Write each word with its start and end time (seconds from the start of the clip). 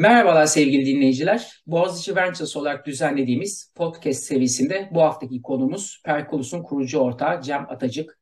Merhabalar 0.00 0.46
sevgili 0.46 0.86
dinleyiciler. 0.86 1.62
Boğaziçi 1.66 2.16
Ventures 2.16 2.56
olarak 2.56 2.86
düzenlediğimiz 2.86 3.72
podcast 3.76 4.22
serisinde 4.22 4.88
bu 4.92 5.02
haftaki 5.02 5.42
konumuz 5.42 6.02
Perkulus'un 6.04 6.62
kurucu 6.62 6.98
ortağı 6.98 7.42
Cem 7.42 7.66
Atacık. 7.68 8.18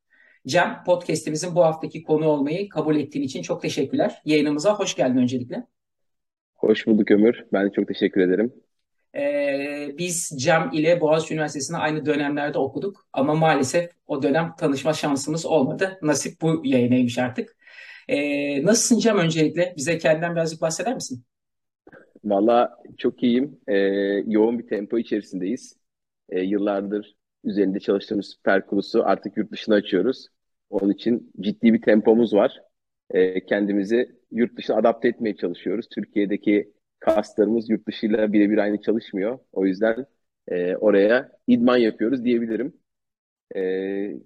Cem, 0.46 0.82
podcastimizin 0.86 1.54
bu 1.54 1.64
haftaki 1.64 2.02
konu 2.02 2.26
olmayı 2.26 2.68
kabul 2.68 2.96
ettiğin 2.96 3.24
için 3.24 3.42
çok 3.42 3.62
teşekkürler. 3.62 4.22
Yayınımıza 4.24 4.78
hoş 4.78 4.94
geldin 4.94 5.18
öncelikle. 5.18 5.66
Hoş 6.54 6.86
bulduk 6.86 7.10
Ömür. 7.10 7.44
Ben 7.52 7.70
çok 7.70 7.88
teşekkür 7.88 8.20
ederim. 8.20 8.52
Ee, 9.16 9.94
biz 9.98 10.32
Cem 10.38 10.70
ile 10.72 11.00
Boğaziçi 11.00 11.34
Üniversitesi'nde 11.34 11.78
aynı 11.78 12.06
dönemlerde 12.06 12.58
okuduk 12.58 13.08
ama 13.12 13.34
maalesef 13.34 13.90
o 14.06 14.22
dönem 14.22 14.54
tanışma 14.58 14.92
şansımız 14.92 15.46
olmadı. 15.46 15.98
Nasip 16.02 16.40
bu 16.40 16.62
yayınaymış 16.64 17.18
artık. 17.18 17.56
Ee, 18.08 18.64
nasılsın 18.64 18.98
Cem 18.98 19.18
öncelikle? 19.18 19.74
Bize 19.76 19.98
kendinden 19.98 20.34
birazcık 20.34 20.60
bahseder 20.60 20.94
misin? 20.94 21.24
Valla 22.24 22.76
çok 22.98 23.22
iyiyim. 23.22 23.60
Ee, 23.68 23.76
yoğun 24.26 24.58
bir 24.58 24.66
tempo 24.66 24.98
içerisindeyiz. 24.98 25.76
Ee, 26.28 26.40
yıllardır 26.40 27.16
üzerinde 27.44 27.80
çalıştığımız 27.80 28.36
Perkulus'u 28.44 29.02
artık 29.04 29.36
yurt 29.36 29.52
dışına 29.52 29.74
açıyoruz. 29.74 30.26
Onun 30.70 30.92
için 30.92 31.32
ciddi 31.40 31.72
bir 31.72 31.82
tempomuz 31.82 32.34
var. 32.34 32.62
Ee, 33.10 33.46
kendimizi 33.46 34.12
yurt 34.30 34.56
dışına 34.56 34.76
adapte 34.76 35.08
etmeye 35.08 35.36
çalışıyoruz. 35.36 35.88
Türkiye'deki 35.88 36.72
kaslarımız 37.00 37.70
yurt 37.70 37.88
dışıyla 37.88 38.32
birebir 38.32 38.58
aynı 38.58 38.80
çalışmıyor. 38.80 39.38
O 39.52 39.66
yüzden 39.66 40.06
e, 40.48 40.76
oraya 40.76 41.32
idman 41.46 41.76
yapıyoruz 41.76 42.24
diyebilirim. 42.24 42.72
E, 43.56 43.60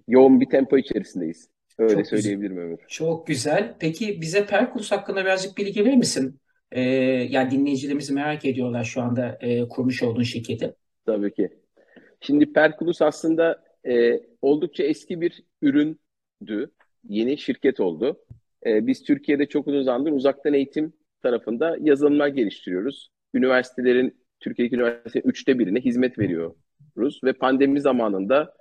yoğun 0.07 0.41
bir 0.41 0.49
tempo 0.49 0.77
içerisindeyiz. 0.77 1.49
Öyle 1.77 1.93
Çok 1.93 2.07
söyleyebilirim 2.07 2.55
güzel. 2.55 2.65
Ömür. 2.67 2.79
Çok 2.87 3.27
güzel. 3.27 3.75
Peki 3.79 4.21
bize 4.21 4.45
Perkulus 4.45 4.91
hakkında 4.91 5.21
birazcık 5.25 5.57
bilgi 5.57 5.85
verir 5.85 5.97
misin? 5.97 6.39
E, 6.73 6.81
yani 7.29 7.51
dinleyicilerimiz 7.51 8.09
merak 8.09 8.45
ediyorlar 8.45 8.83
şu 8.83 9.01
anda 9.01 9.37
e, 9.41 9.67
kurmuş 9.67 10.03
olduğun 10.03 10.23
şirketi. 10.23 10.73
Tabii 11.05 11.33
ki. 11.33 11.49
Şimdi 12.21 12.53
Perkulus 12.53 13.01
aslında 13.01 13.63
e, 13.87 14.19
oldukça 14.41 14.83
eski 14.83 15.21
bir 15.21 15.43
üründü. 15.61 16.71
Yeni 17.09 17.37
şirket 17.37 17.79
oldu. 17.79 18.23
E, 18.65 18.87
biz 18.87 19.03
Türkiye'de 19.03 19.45
çok 19.45 19.67
uzun 19.67 19.83
zamandır 19.83 20.11
uzaktan 20.11 20.53
eğitim 20.53 20.93
tarafında 21.23 21.77
yazılımlar 21.79 22.27
geliştiriyoruz. 22.27 23.09
Üniversitelerin, 23.33 24.25
Türkiye'deki 24.39 24.75
üniversitelerin 24.75 25.29
üçte 25.29 25.59
birine 25.59 25.79
hizmet 25.79 26.19
veriyoruz. 26.19 27.21
Ve 27.23 27.33
pandemi 27.33 27.81
zamanında 27.81 28.53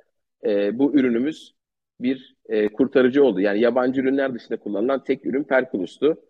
e, 0.44 0.78
bu 0.78 0.94
ürünümüz 0.94 1.54
bir 2.00 2.36
e, 2.48 2.68
kurtarıcı 2.68 3.24
oldu. 3.24 3.40
Yani 3.40 3.60
yabancı 3.60 4.00
ürünler 4.00 4.34
dışında 4.34 4.58
kullanılan 4.58 5.04
tek 5.04 5.26
ürün 5.26 5.44
Perkulus'tu. 5.44 6.22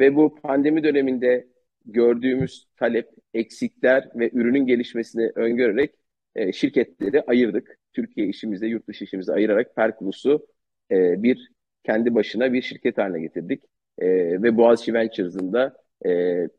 Ve 0.00 0.16
bu 0.16 0.34
pandemi 0.34 0.84
döneminde 0.84 1.46
gördüğümüz 1.86 2.68
talep, 2.76 3.08
eksikler 3.34 4.08
ve 4.14 4.30
ürünün 4.32 4.66
gelişmesini 4.66 5.32
öngörerek 5.34 5.94
e, 6.34 6.52
şirketleri 6.52 7.22
ayırdık. 7.22 7.78
Türkiye 7.92 8.26
işimizde, 8.26 8.66
yurt 8.66 8.88
dışı 8.88 9.04
işimizde 9.04 9.32
ayırarak 9.32 9.76
Perkulus'u 9.76 10.46
e, 10.90 11.22
bir 11.22 11.50
kendi 11.84 12.14
başına 12.14 12.52
bir 12.52 12.62
şirket 12.62 12.98
haline 12.98 13.20
getirdik. 13.20 13.64
E, 13.98 14.06
ve 14.42 14.56
Boğaziçi 14.56 14.94
Ventures'ın 14.94 15.52
da 15.52 15.76
e, 16.06 16.10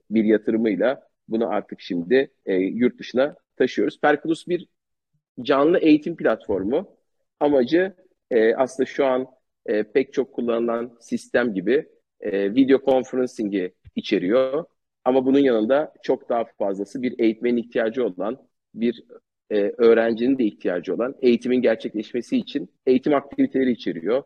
bir 0.09 0.23
yatırımıyla 0.23 1.08
bunu 1.28 1.50
artık 1.50 1.81
şimdi 1.81 2.31
e, 2.45 2.55
yurt 2.55 3.00
dışına 3.00 3.36
taşıyoruz. 3.55 4.00
Perkulus 4.02 4.48
bir 4.48 4.67
canlı 5.42 5.78
eğitim 5.78 6.16
platformu. 6.17 6.98
Amacı 7.39 7.95
e, 8.31 8.55
aslında 8.55 8.88
şu 8.88 9.05
an 9.05 9.28
e, 9.66 9.83
pek 9.83 10.14
çok 10.14 10.33
kullanılan 10.33 10.98
sistem 11.00 11.53
gibi 11.53 11.88
e, 12.22 12.55
video 12.55 12.80
conferencing'i 12.86 13.72
içeriyor. 13.95 14.66
Ama 15.05 15.25
bunun 15.25 15.39
yanında 15.39 15.94
çok 16.03 16.30
daha 16.30 16.45
fazlası 16.45 17.02
bir 17.02 17.19
eğitmenin 17.19 17.58
ihtiyacı 17.58 18.05
olan, 18.05 18.38
bir 18.73 19.03
e, 19.50 19.73
öğrencinin 19.77 20.38
de 20.38 20.44
ihtiyacı 20.44 20.95
olan 20.95 21.16
eğitimin 21.22 21.61
gerçekleşmesi 21.61 22.38
için 22.38 22.69
eğitim 22.86 23.14
aktiviteleri 23.14 23.71
içeriyor. 23.71 24.23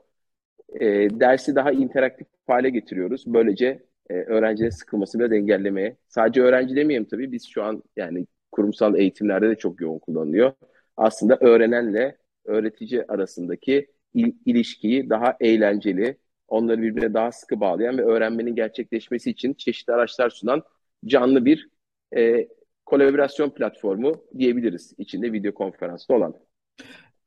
E, 0.79 0.85
dersi 1.19 1.55
daha 1.55 1.71
interaktif 1.71 2.27
hale 2.47 2.69
getiriyoruz. 2.69 3.23
Böylece 3.27 3.83
e, 4.09 4.13
öğrencilerin 4.13 4.69
sıkılmasını 4.69 5.21
biraz 5.21 5.33
engellemeye. 5.33 5.97
Sadece 6.07 6.41
öğrenci 6.41 6.75
demeyelim 6.75 7.05
tabii. 7.05 7.31
Biz 7.31 7.47
şu 7.49 7.63
an 7.63 7.83
yani 7.95 8.27
kurumsal 8.51 8.95
eğitimlerde 8.95 9.49
de 9.49 9.55
çok 9.55 9.81
yoğun 9.81 9.99
kullanılıyor. 9.99 10.53
Aslında 10.97 11.37
öğrenenle 11.41 12.17
öğretici 12.45 13.03
arasındaki 13.07 13.87
il, 14.13 14.33
ilişkiyi 14.45 15.09
daha 15.09 15.37
eğlenceli, 15.39 16.17
onları 16.47 16.81
birbirine 16.81 17.13
daha 17.13 17.31
sıkı 17.31 17.59
bağlayan 17.59 17.97
ve 17.97 18.01
öğrenmenin 18.01 18.55
gerçekleşmesi 18.55 19.29
için 19.29 19.53
çeşitli 19.53 19.93
araçlar 19.93 20.29
sunan 20.29 20.63
canlı 21.05 21.45
bir 21.45 21.69
e, 22.17 22.47
kolaborasyon 22.85 23.49
platformu 23.49 24.23
diyebiliriz 24.37 24.93
içinde 24.97 25.33
video 25.33 25.53
konferanslı 25.53 26.15
olan. 26.15 26.35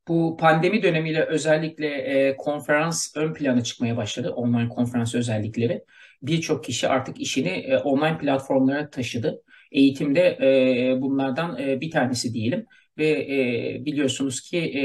Bu 0.09 0.37
pandemi 0.41 0.83
dönemiyle 0.83 1.25
özellikle 1.25 1.87
e, 1.87 2.37
konferans 2.37 3.17
ön 3.17 3.35
plana 3.35 3.63
çıkmaya 3.63 3.97
başladı. 3.97 4.31
Online 4.31 4.69
konferans 4.69 5.15
özellikleri. 5.15 5.85
Birçok 6.23 6.65
kişi 6.65 6.89
artık 6.89 7.21
işini 7.21 7.49
e, 7.49 7.79
online 7.79 8.19
platformlara 8.19 8.91
taşıdı. 8.91 9.43
Eğitimde 9.73 10.39
e, 10.43 11.01
bunlardan 11.01 11.59
e, 11.59 11.81
bir 11.81 11.91
tanesi 11.91 12.35
diyelim. 12.35 12.67
Ve 12.99 13.09
e, 13.09 13.85
biliyorsunuz 13.85 14.41
ki 14.41 14.59
e, 14.59 14.85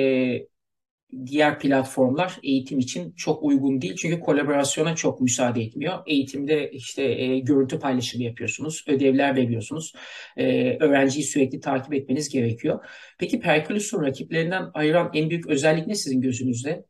diğer 1.25 1.59
platformlar 1.59 2.39
eğitim 2.43 2.79
için 2.79 3.11
çok 3.11 3.43
uygun 3.43 3.81
değil. 3.81 3.95
Çünkü 3.95 4.19
kolaborasyona 4.19 4.95
çok 4.95 5.21
müsaade 5.21 5.61
etmiyor. 5.61 5.93
Eğitimde 6.07 6.71
işte 6.71 7.03
e, 7.03 7.39
görüntü 7.39 7.79
paylaşımı 7.79 8.23
yapıyorsunuz, 8.23 8.85
ödevler 8.87 9.35
veriyorsunuz. 9.35 9.93
E, 10.37 10.77
öğrenciyi 10.77 11.23
sürekli 11.25 11.59
takip 11.59 11.93
etmeniz 11.93 12.29
gerekiyor. 12.29 12.85
Peki 13.19 13.39
Perkulus'un 13.39 14.03
rakiplerinden 14.03 14.69
ayıran 14.73 15.11
en 15.13 15.29
büyük 15.29 15.47
özellik 15.47 15.87
ne 15.87 15.95
sizin 15.95 16.21
gözünüzde? 16.21 16.85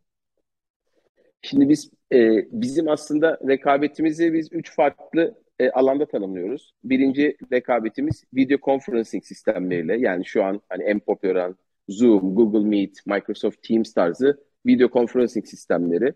Şimdi 1.41 1.69
biz 1.69 1.91
e, 2.13 2.17
bizim 2.51 2.89
aslında 2.89 3.39
rekabetimizi 3.47 4.33
biz 4.33 4.49
üç 4.51 4.75
farklı 4.75 5.43
e, 5.59 5.69
alanda 5.69 6.05
tanımlıyoruz. 6.05 6.73
Birinci 6.83 7.37
rekabetimiz 7.51 8.23
video 8.33 8.57
conferencing 8.57 9.23
sistemleriyle 9.23 9.97
yani 9.97 10.25
şu 10.25 10.43
an 10.43 10.61
hani 10.69 10.83
en 10.83 10.99
popüler 10.99 11.35
olan 11.35 11.57
Zoom, 11.89 12.35
Google 12.35 12.69
Meet, 12.69 12.97
Microsoft 13.05 13.63
Teams 13.63 13.93
tarzı 13.93 14.43
video 14.65 14.89
conferencing 14.89 15.47
sistemleri. 15.47 16.13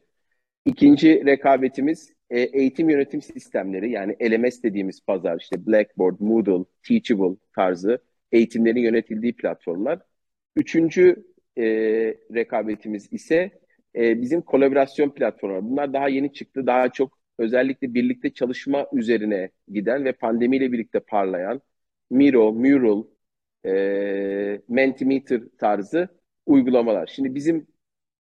İkinci 0.66 1.26
rekabetimiz 1.26 2.14
e, 2.30 2.40
eğitim 2.40 2.90
yönetim 2.90 3.22
sistemleri 3.22 3.92
yani 3.92 4.16
LMS 4.22 4.64
dediğimiz 4.64 5.06
pazar 5.06 5.40
işte 5.40 5.68
Blackboard, 5.68 6.16
Moodle, 6.20 6.66
Teachable 6.88 7.38
tarzı 7.56 8.00
eğitimlerin 8.32 8.82
yönetildiği 8.82 9.36
platformlar. 9.36 10.00
Üçüncü 10.56 11.26
e, 11.58 11.64
rekabetimiz 12.34 13.14
ise 13.14 13.52
e, 13.96 14.22
bizim 14.22 14.42
kolaborasyon 14.42 15.10
platformları. 15.10 15.66
Bunlar 15.66 15.94
daha 15.94 16.10
yeni 16.10 16.34
çıktı. 16.34 16.68
Daha 16.68 16.90
çok 16.92 17.18
özellikle 17.38 17.94
birlikte 17.94 18.34
çalışma 18.34 18.88
üzerine 18.94 19.50
giden 19.68 20.06
ve 20.06 20.12
pandemiyle 20.14 20.72
birlikte 20.72 21.00
parlayan 21.00 21.62
Miro, 22.10 22.54
Mural, 22.54 23.04
e, 23.66 24.62
Mentimeter 24.68 25.42
tarzı 25.58 26.10
uygulamalar. 26.46 27.08
Şimdi 27.08 27.36
bizim 27.36 27.68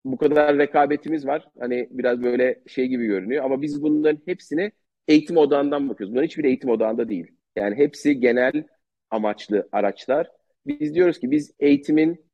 bu 0.04 0.16
kadar 0.16 0.58
rekabetimiz 0.58 1.26
var. 1.26 1.48
Hani 1.58 1.88
biraz 1.90 2.22
böyle 2.22 2.62
şey 2.66 2.86
gibi 2.88 3.06
görünüyor 3.06 3.44
ama 3.44 3.62
biz 3.62 3.82
bunların 3.82 4.22
hepsini 4.26 4.72
eğitim 5.08 5.36
odağından 5.36 5.88
bakıyoruz. 5.88 6.12
Bunların 6.12 6.26
hiçbir 6.26 6.44
eğitim 6.44 6.70
odağında 6.70 7.08
değil. 7.08 7.26
Yani 7.56 7.76
hepsi 7.76 8.20
genel 8.20 8.64
amaçlı 9.10 9.68
araçlar. 9.72 10.30
Biz 10.66 10.94
diyoruz 10.94 11.18
ki 11.18 11.30
biz 11.30 11.54
eğitimin 11.60 12.26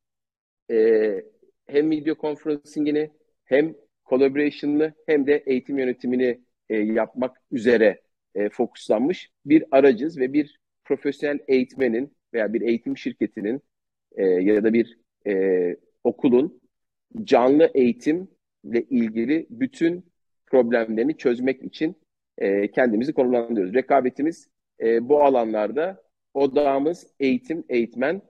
e, 0.70 1.22
hem 1.66 1.90
video 1.90 2.14
conferencing'ini 2.14 3.10
hem 3.44 3.74
collaboration'ını 4.06 4.94
hem 5.06 5.26
de 5.26 5.42
eğitim 5.46 5.78
yönetimini 5.78 6.40
e, 6.68 6.76
yapmak 6.76 7.36
üzere 7.50 8.02
e, 8.34 8.48
fokuslanmış 8.48 9.30
bir 9.44 9.64
aracız 9.70 10.18
ve 10.18 10.32
bir 10.32 10.60
profesyonel 10.84 11.38
eğitmenin 11.48 12.16
veya 12.34 12.52
bir 12.52 12.60
eğitim 12.60 12.96
şirketinin 12.98 13.62
e, 14.16 14.24
ya 14.26 14.64
da 14.64 14.72
bir 14.72 14.98
e, 15.26 15.76
okulun 16.04 16.60
canlı 17.24 17.70
eğitimle 17.74 18.82
ilgili 18.90 19.46
bütün 19.50 20.12
problemlerini 20.46 21.16
çözmek 21.16 21.62
için 21.64 21.96
e, 22.38 22.70
kendimizi 22.70 23.12
konumlandırıyoruz. 23.12 23.74
Rekabetimiz 23.74 24.48
e, 24.80 25.08
bu 25.08 25.22
alanlarda 25.24 26.02
odağımız 26.34 27.06
eğitim, 27.20 27.64
eğitmen 27.68 28.22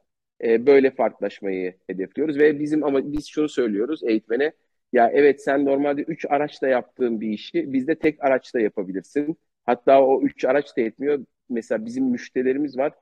e, 0.44 0.66
böyle 0.66 0.90
farklılaşmayı 0.90 1.74
hedefliyoruz 1.86 2.38
ve 2.38 2.58
bizim 2.60 2.84
ama 2.84 3.12
biz 3.12 3.26
şunu 3.28 3.48
söylüyoruz 3.48 4.04
eğitmene 4.04 4.52
ya 4.92 5.10
evet 5.14 5.42
sen 5.44 5.64
normalde 5.64 6.02
3 6.02 6.26
araçla 6.30 6.68
yaptığın 6.68 7.20
bir 7.20 7.28
işi 7.28 7.72
bizde 7.72 7.94
tek 7.98 8.24
araçla 8.24 8.60
yapabilirsin. 8.60 9.36
Hatta 9.66 10.02
o 10.02 10.22
3 10.22 10.44
araç 10.44 10.76
da 10.76 10.80
yetmiyor. 10.80 11.24
Mesela 11.48 11.84
bizim 11.84 12.04
müşterilerimiz 12.04 12.78
var. 12.78 12.92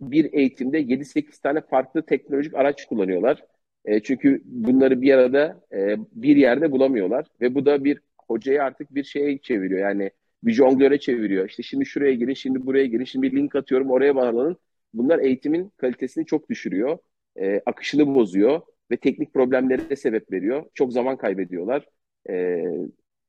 Bir 0.00 0.32
eğitimde 0.32 0.80
7-8 0.80 1.40
tane 1.40 1.60
farklı 1.60 2.06
teknolojik 2.06 2.54
araç 2.54 2.86
kullanıyorlar. 2.86 3.44
E, 3.84 4.00
çünkü 4.00 4.42
bunları 4.44 5.02
bir 5.02 5.14
arada 5.14 5.60
e, 5.72 5.96
bir 6.12 6.36
yerde 6.36 6.72
bulamıyorlar 6.72 7.26
ve 7.40 7.54
bu 7.54 7.66
da 7.66 7.84
bir 7.84 8.00
hocayı 8.28 8.62
artık 8.62 8.94
bir 8.94 9.04
şeye 9.04 9.38
çeviriyor. 9.38 9.80
Yani 9.80 10.10
bir 10.42 10.52
jonglöre 10.52 11.00
çeviriyor. 11.00 11.48
İşte 11.48 11.62
şimdi 11.62 11.86
şuraya 11.86 12.14
girin, 12.14 12.34
şimdi 12.34 12.66
buraya 12.66 12.86
girin, 12.86 13.04
şimdi 13.04 13.32
bir 13.32 13.36
link 13.36 13.54
atıyorum 13.56 13.90
oraya 13.90 14.16
bağlanın. 14.16 14.56
Bunlar 14.94 15.18
eğitimin 15.18 15.72
kalitesini 15.76 16.26
çok 16.26 16.50
düşürüyor. 16.50 16.98
E, 17.36 17.62
akışını 17.66 18.14
bozuyor 18.14 18.60
ve 18.90 18.96
teknik 18.96 19.34
problemlere 19.34 19.96
sebep 19.96 20.32
veriyor. 20.32 20.64
Çok 20.74 20.92
zaman 20.92 21.16
kaybediyorlar. 21.16 21.86
E, 22.30 22.64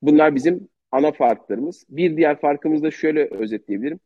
bunlar 0.01 0.35
bizim 0.35 0.69
ana 0.91 1.11
farklarımız. 1.11 1.85
Bir 1.89 2.17
diğer 2.17 2.41
farkımız 2.41 2.83
da 2.83 2.91
şöyle 2.91 3.25
özetleyebilirim. 3.25 3.99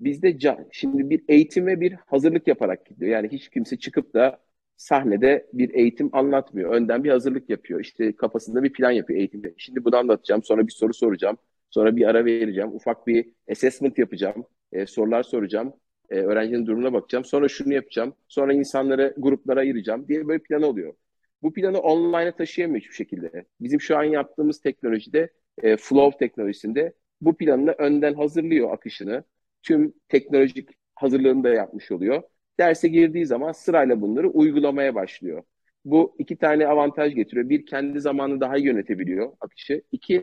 Bizde 0.00 0.38
şimdi 0.72 1.10
bir 1.10 1.22
eğitime 1.28 1.80
bir 1.80 1.92
hazırlık 1.92 2.46
yaparak 2.48 2.86
gidiyor. 2.86 3.10
Yani 3.10 3.28
hiç 3.28 3.48
kimse 3.48 3.78
çıkıp 3.78 4.14
da 4.14 4.40
sahnede 4.76 5.46
bir 5.52 5.74
eğitim 5.74 6.10
anlatmıyor. 6.12 6.72
Önden 6.72 7.04
bir 7.04 7.10
hazırlık 7.10 7.50
yapıyor. 7.50 7.80
İşte 7.80 8.16
kafasında 8.16 8.62
bir 8.62 8.72
plan 8.72 8.90
yapıyor 8.90 9.18
eğitimde. 9.18 9.54
Şimdi 9.56 9.84
bunu 9.84 9.96
anlatacağım, 9.96 10.42
sonra 10.42 10.66
bir 10.66 10.72
soru 10.72 10.94
soracağım. 10.94 11.36
Sonra 11.70 11.96
bir 11.96 12.08
ara 12.08 12.24
vereceğim. 12.24 12.74
Ufak 12.74 13.06
bir 13.06 13.28
assessment 13.50 13.98
yapacağım. 13.98 14.44
E, 14.72 14.86
sorular 14.86 15.22
soracağım. 15.22 15.72
E, 16.10 16.14
öğrencinin 16.14 16.66
durumuna 16.66 16.92
bakacağım. 16.92 17.24
Sonra 17.24 17.48
şunu 17.48 17.74
yapacağım. 17.74 18.14
Sonra 18.28 18.52
insanları 18.52 19.14
gruplara 19.18 19.60
ayıracağım 19.60 20.08
diye 20.08 20.28
böyle 20.28 20.42
plan 20.42 20.62
oluyor. 20.62 20.94
Bu 21.42 21.52
planı 21.52 21.78
online'a 21.80 22.36
taşıyamıyor 22.36 22.80
hiçbir 22.80 22.94
şekilde. 22.94 23.44
Bizim 23.60 23.80
şu 23.80 23.96
an 23.98 24.04
yaptığımız 24.04 24.60
teknolojide, 24.60 25.30
e, 25.62 25.76
Flow 25.76 26.18
teknolojisinde 26.26 26.92
bu 27.20 27.36
planını 27.36 27.72
önden 27.78 28.14
hazırlıyor 28.14 28.72
akışını. 28.72 29.24
Tüm 29.68 29.94
teknolojik 30.08 30.68
hazırlığını 30.94 31.44
da 31.44 31.48
yapmış 31.48 31.90
oluyor. 31.90 32.22
Derse 32.60 32.88
girdiği 32.88 33.26
zaman 33.26 33.52
sırayla 33.52 34.00
bunları 34.00 34.28
uygulamaya 34.28 34.94
başlıyor. 34.94 35.42
Bu 35.84 36.16
iki 36.18 36.36
tane 36.36 36.66
avantaj 36.66 37.14
getiriyor. 37.14 37.48
Bir, 37.48 37.66
kendi 37.66 38.00
zamanını 38.00 38.40
daha 38.40 38.56
iyi 38.56 38.66
yönetebiliyor 38.66 39.32
akışı. 39.40 39.82
İki, 39.92 40.22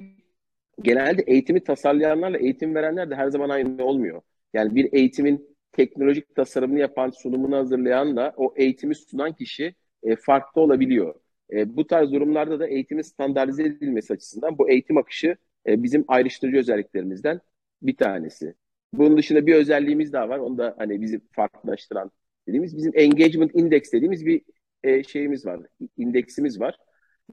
genelde 0.82 1.22
eğitimi 1.28 1.64
tasarlayanlarla 1.64 2.38
eğitim 2.38 2.76
verenler 2.76 3.10
de 3.10 3.16
her 3.16 3.28
zaman 3.30 3.50
aynı 3.50 3.86
olmuyor. 3.86 4.22
Yani 4.54 4.76
bir 4.76 4.94
eğitimin 4.94 5.58
teknolojik 5.72 6.36
tasarımını 6.36 6.80
yapan, 6.80 7.10
sunumunu 7.10 7.58
hazırlayanla 7.58 8.34
o 8.38 8.54
eğitimi 8.58 8.96
sunan 8.96 9.34
kişi 9.34 9.76
e, 10.04 10.16
farklı 10.16 10.62
olabiliyor. 10.62 11.16
E, 11.54 11.78
bu 11.78 11.88
tarz 11.88 12.12
durumlarda 12.12 12.60
da 12.60 12.68
eğitimin 12.68 13.02
standartize 13.02 13.64
edilmesi 13.64 14.14
açısından 14.14 14.58
bu 14.58 14.70
eğitim 14.70 14.98
akışı 14.98 15.38
e, 15.68 15.84
bizim 15.84 16.06
ayrıştırıcı 16.08 16.58
özelliklerimizden 16.58 17.42
bir 17.82 17.98
tanesi. 17.98 18.56
Bunun 18.98 19.18
dışında 19.18 19.46
bir 19.46 19.56
özelliğimiz 19.56 20.14
daha 20.14 20.30
var. 20.30 20.40
Onu 20.40 20.58
da 20.58 20.76
hani 20.78 21.02
bizi 21.02 21.22
farklılaştıran 21.32 22.12
dediğimiz 22.48 22.78
bizim 22.78 22.92
engagement 22.96 23.56
index 23.56 23.94
dediğimiz 23.94 24.26
bir 24.26 24.42
e, 24.84 25.04
şeyimiz 25.04 25.46
var. 25.46 25.60
indeksimiz 25.98 26.60
var. 26.60 26.78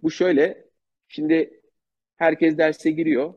Bu 0.03 0.11
şöyle 0.11 0.65
şimdi 1.09 1.61
herkes 2.17 2.59
derse 2.59 2.91
giriyor. 2.91 3.35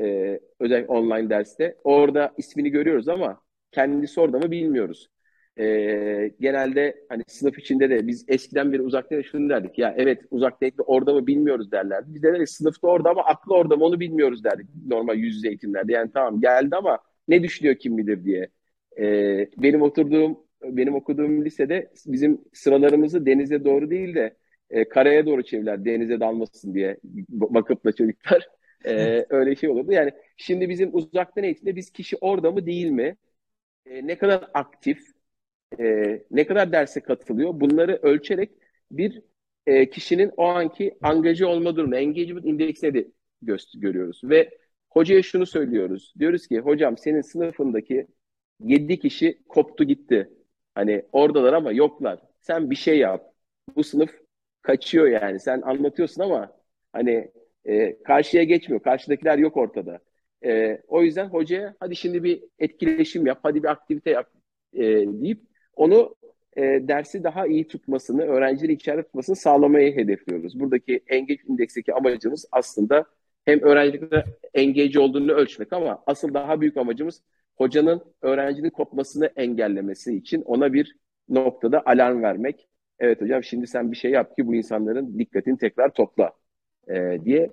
E, 0.00 0.40
özellikle 0.60 0.92
online 0.92 1.30
derste. 1.30 1.76
Orada 1.84 2.34
ismini 2.38 2.70
görüyoruz 2.70 3.08
ama 3.08 3.40
kendisi 3.72 4.20
orada 4.20 4.38
mı 4.38 4.50
bilmiyoruz. 4.50 5.08
E, 5.58 5.64
genelde 6.40 7.06
hani 7.08 7.22
sınıf 7.28 7.58
içinde 7.58 7.90
de 7.90 8.06
biz 8.06 8.24
eskiden 8.28 8.72
bir 8.72 8.80
uzaktan 8.80 9.22
şunu 9.22 9.48
derdik. 9.48 9.78
Ya 9.78 9.94
evet 9.98 10.20
uzaktan 10.30 10.72
orada 10.78 11.14
mı 11.14 11.26
bilmiyoruz 11.26 11.72
derlerdi. 11.72 12.14
Biz 12.14 12.22
de 12.22 12.32
derdik 12.32 12.48
sınıfta 12.48 12.88
orada 12.88 13.10
ama 13.10 13.24
aklı 13.24 13.54
orada 13.54 13.76
mı 13.76 13.84
onu 13.84 14.00
bilmiyoruz 14.00 14.44
derdik. 14.44 14.66
Normal 14.86 15.16
yüz 15.16 15.36
yüze 15.36 15.48
eğitimlerde. 15.48 15.92
Yani 15.92 16.10
tamam 16.14 16.40
geldi 16.40 16.76
ama 16.76 16.98
ne 17.28 17.42
düşünüyor 17.42 17.76
kim 17.76 17.98
bilir 17.98 18.24
diye. 18.24 18.48
E, 18.98 19.04
benim 19.56 19.82
oturduğum 19.82 20.38
benim 20.62 20.94
okuduğum 20.94 21.44
lisede 21.44 21.90
bizim 22.06 22.44
sıralarımızı 22.52 23.26
denize 23.26 23.64
doğru 23.64 23.90
değil 23.90 24.14
de 24.14 24.36
e, 24.70 24.88
karaya 24.88 25.26
doğru 25.26 25.42
çevirler 25.42 25.84
denize 25.84 26.20
dalmasın 26.20 26.74
diye 26.74 26.98
bakıp 27.28 27.84
da 27.84 27.92
çocuklar 27.92 28.48
e, 28.84 29.26
öyle 29.30 29.56
şey 29.56 29.70
olurdu. 29.70 29.92
Yani 29.92 30.10
şimdi 30.36 30.68
bizim 30.68 30.94
uzaktan 30.94 31.44
eğitimde 31.44 31.76
biz 31.76 31.90
kişi 31.90 32.16
orada 32.20 32.50
mı 32.50 32.66
değil 32.66 32.90
mi? 32.90 33.16
E, 33.86 34.06
ne 34.06 34.18
kadar 34.18 34.50
aktif, 34.54 34.98
e, 35.80 36.22
ne 36.30 36.46
kadar 36.46 36.72
derse 36.72 37.00
katılıyor 37.00 37.60
bunları 37.60 37.98
ölçerek 38.02 38.50
bir 38.90 39.22
e, 39.66 39.90
kişinin 39.90 40.32
o 40.36 40.44
anki 40.44 40.94
angaje 41.02 41.46
olma 41.46 41.76
durumu, 41.76 41.96
engagement 41.96 42.46
indeksine 42.46 42.94
de 42.94 43.08
görüyoruz. 43.74 44.20
Ve 44.24 44.58
hocaya 44.90 45.22
şunu 45.22 45.46
söylüyoruz. 45.46 46.14
Diyoruz 46.18 46.46
ki 46.46 46.58
hocam 46.60 46.98
senin 46.98 47.20
sınıfındaki 47.20 48.06
7 48.60 48.98
kişi 48.98 49.42
koptu 49.48 49.84
gitti. 49.84 50.30
Hani 50.74 51.02
oradalar 51.12 51.52
ama 51.52 51.72
yoklar. 51.72 52.20
Sen 52.40 52.70
bir 52.70 52.76
şey 52.76 52.98
yap. 52.98 53.34
Bu 53.76 53.84
sınıf 53.84 54.10
kaçıyor 54.62 55.06
yani. 55.08 55.40
Sen 55.40 55.60
anlatıyorsun 55.60 56.22
ama 56.22 56.52
hani 56.92 57.30
e, 57.64 58.02
karşıya 58.02 58.44
geçmiyor. 58.44 58.82
Karşıdakiler 58.82 59.38
yok 59.38 59.56
ortada. 59.56 60.00
E, 60.44 60.82
o 60.88 61.02
yüzden 61.02 61.26
hocaya 61.28 61.74
hadi 61.80 61.96
şimdi 61.96 62.24
bir 62.24 62.44
etkileşim 62.58 63.26
yap, 63.26 63.38
hadi 63.42 63.62
bir 63.62 63.68
aktivite 63.68 64.10
yap 64.10 64.30
e, 64.72 64.82
deyip 65.06 65.40
onu 65.76 66.14
e, 66.56 66.62
dersi 66.62 67.24
daha 67.24 67.46
iyi 67.46 67.68
tutmasını, 67.68 68.22
öğrencileri 68.22 68.72
içeride 68.72 69.02
tutmasını 69.02 69.36
sağlamayı 69.36 69.96
hedefliyoruz. 69.96 70.60
Buradaki 70.60 71.00
engage 71.08 71.42
indeksteki 71.48 71.94
amacımız 71.94 72.46
aslında 72.52 73.06
hem 73.48 73.62
öğrencilikte 73.62 74.24
engage 74.54 75.00
olduğunu 75.00 75.32
ölçmek 75.32 75.72
ama 75.72 76.02
asıl 76.06 76.34
daha 76.34 76.60
büyük 76.60 76.76
amacımız 76.76 77.22
hocanın 77.56 78.02
öğrencinin 78.22 78.70
kopmasını 78.70 79.26
engellemesi 79.36 80.16
için 80.16 80.42
ona 80.42 80.72
bir 80.72 80.96
noktada 81.28 81.82
alarm 81.86 82.22
vermek. 82.22 82.68
Evet 82.98 83.20
hocam 83.20 83.44
şimdi 83.44 83.66
sen 83.66 83.92
bir 83.92 83.96
şey 83.96 84.10
yap 84.10 84.36
ki 84.36 84.46
bu 84.46 84.54
insanların 84.54 85.18
dikkatini 85.18 85.58
tekrar 85.58 85.94
topla 85.94 86.32
e, 86.88 87.18
diye. 87.24 87.50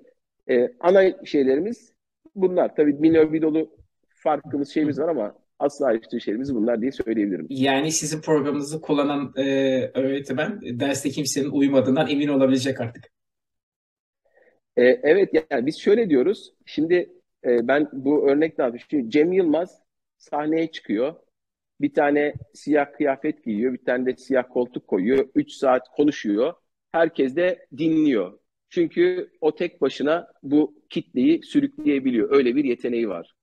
E, 0.50 0.68
ana 0.80 1.24
şeylerimiz 1.24 1.92
bunlar. 2.34 2.76
Tabii 2.76 2.92
minor 2.92 3.32
bir 3.32 3.42
dolu 3.42 3.70
farkımız 4.08 4.74
şeyimiz 4.74 4.98
var 4.98 5.08
ama 5.08 5.34
asla 5.58 5.86
ayrıştığı 5.86 6.20
şeylerimiz 6.20 6.54
bunlar 6.54 6.80
diye 6.80 6.92
söyleyebilirim. 6.92 7.46
Yani 7.50 7.92
sizin 7.92 8.20
programınızı 8.20 8.80
kullanan 8.80 9.32
e, 9.36 9.44
öğretmen 9.94 10.60
derste 10.62 11.10
kimsenin 11.10 11.50
uyumadığından 11.50 12.08
emin 12.08 12.28
olabilecek 12.28 12.80
artık. 12.80 13.15
E, 14.76 14.84
evet 14.84 15.30
yani 15.50 15.66
biz 15.66 15.78
şöyle 15.80 16.10
diyoruz. 16.10 16.52
Şimdi 16.66 16.94
e, 17.44 17.68
ben 17.68 17.88
bu 17.92 18.30
örnek 18.30 18.58
daha 18.58 18.78
Şimdi 18.90 19.10
Cem 19.10 19.32
Yılmaz 19.32 19.82
sahneye 20.18 20.70
çıkıyor. 20.70 21.14
Bir 21.80 21.94
tane 21.94 22.34
siyah 22.54 22.92
kıyafet 22.92 23.44
giyiyor, 23.44 23.72
bir 23.72 23.84
tane 23.84 24.06
de 24.06 24.16
siyah 24.16 24.44
koltuk 24.52 24.86
koyuyor. 24.88 25.28
Üç 25.34 25.52
saat 25.52 25.88
konuşuyor. 25.88 26.54
Herkes 26.92 27.36
de 27.36 27.66
dinliyor. 27.78 28.38
Çünkü 28.70 29.30
o 29.40 29.54
tek 29.54 29.80
başına 29.80 30.28
bu 30.42 30.82
kitleyi 30.90 31.42
sürükleyebiliyor. 31.42 32.30
Öyle 32.30 32.56
bir 32.56 32.64
yeteneği 32.64 33.08
var. 33.08 33.34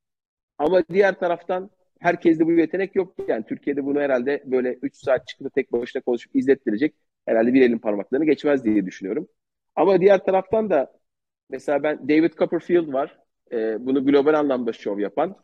Ama 0.57 0.83
diğer 0.89 1.19
taraftan 1.19 1.69
herkeste 1.99 2.45
bu 2.45 2.51
yetenek 2.51 2.95
yok. 2.95 3.15
Yani 3.27 3.45
Türkiye'de 3.45 3.85
bunu 3.85 3.99
herhalde 3.99 4.43
böyle 4.45 4.73
3 4.81 4.95
saat 4.95 5.27
çıkıp 5.27 5.53
tek 5.53 5.71
başına 5.71 6.01
konuşup 6.01 6.35
izlettirecek 6.35 6.95
herhalde 7.25 7.53
bir 7.53 7.61
elin 7.61 7.79
parmaklarını 7.79 8.25
geçmez 8.25 8.65
diye 8.65 8.85
düşünüyorum. 8.85 9.27
Ama 9.75 10.01
diğer 10.01 10.25
taraftan 10.25 10.69
da 10.69 11.02
mesela 11.49 11.83
ben 11.83 12.09
David 12.09 12.33
Copperfield 12.33 12.93
var. 12.93 13.19
Ee, 13.51 13.85
bunu 13.85 14.05
global 14.05 14.33
anlamda 14.33 14.73
şov 14.73 14.99
yapan. 14.99 15.35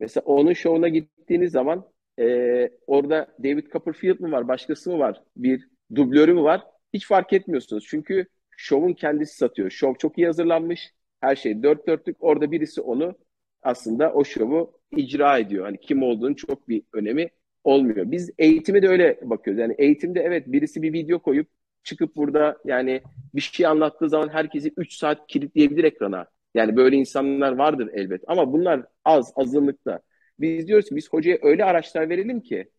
Mesela 0.00 0.24
onun 0.24 0.52
şovuna 0.52 0.88
gittiğiniz 0.88 1.52
zaman 1.52 1.86
e, 2.20 2.70
orada 2.86 3.34
David 3.44 3.66
Copperfield 3.66 4.20
mi 4.20 4.32
var, 4.32 4.48
başkası 4.48 4.90
mı 4.90 4.98
var, 4.98 5.22
bir 5.36 5.68
dublörü 5.94 6.34
mü 6.34 6.42
var? 6.42 6.62
Hiç 6.94 7.06
fark 7.06 7.32
etmiyorsunuz. 7.32 7.86
Çünkü 7.88 8.26
şovun 8.56 8.92
kendisi 8.92 9.36
satıyor. 9.36 9.70
Şov 9.70 9.94
çok 9.94 10.18
iyi 10.18 10.26
hazırlanmış. 10.26 10.92
Her 11.20 11.36
şey 11.36 11.62
dört 11.62 11.86
dörtlük. 11.86 12.16
Orada 12.20 12.50
birisi 12.52 12.80
onu 12.80 13.14
aslında 13.62 14.12
o 14.12 14.24
şovu 14.24 14.80
icra 14.96 15.38
ediyor. 15.38 15.64
Hani 15.64 15.80
kim 15.80 16.02
olduğunun 16.02 16.34
çok 16.34 16.68
bir 16.68 16.82
önemi 16.92 17.28
olmuyor. 17.64 18.10
Biz 18.10 18.30
eğitime 18.38 18.82
de 18.82 18.88
öyle 18.88 19.20
bakıyoruz. 19.22 19.60
Yani 19.60 19.74
eğitimde 19.78 20.20
evet 20.20 20.46
birisi 20.46 20.82
bir 20.82 20.92
video 20.92 21.18
koyup 21.18 21.48
çıkıp 21.86 22.16
burada 22.16 22.58
yani 22.64 23.02
bir 23.34 23.40
şey 23.40 23.66
anlattığı 23.66 24.08
zaman 24.08 24.28
herkesi 24.28 24.72
3 24.76 24.94
saat 24.94 25.26
kilitleyebilir 25.26 25.84
ekrana. 25.84 26.26
Yani 26.54 26.76
böyle 26.76 26.96
insanlar 26.96 27.52
vardır 27.52 27.90
elbet. 27.94 28.22
Ama 28.26 28.52
bunlar 28.52 28.86
az, 29.04 29.32
azınlıkta. 29.36 30.00
Biz 30.40 30.68
diyoruz 30.68 30.88
ki 30.88 30.96
biz 30.96 31.08
hocaya 31.12 31.38
öyle 31.42 31.64
araçlar 31.64 32.08
verelim 32.08 32.40
ki 32.40 32.70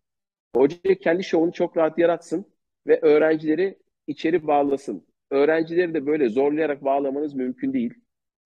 hoca 0.56 0.94
kendi 1.02 1.24
şovunu 1.24 1.52
çok 1.52 1.76
rahat 1.76 1.98
yaratsın 1.98 2.46
ve 2.86 3.00
öğrencileri 3.02 3.78
içeri 4.06 4.46
bağlasın. 4.46 5.06
Öğrencileri 5.30 5.94
de 5.94 6.06
böyle 6.06 6.28
zorlayarak 6.28 6.84
bağlamanız 6.84 7.34
mümkün 7.34 7.72
değil. 7.72 7.94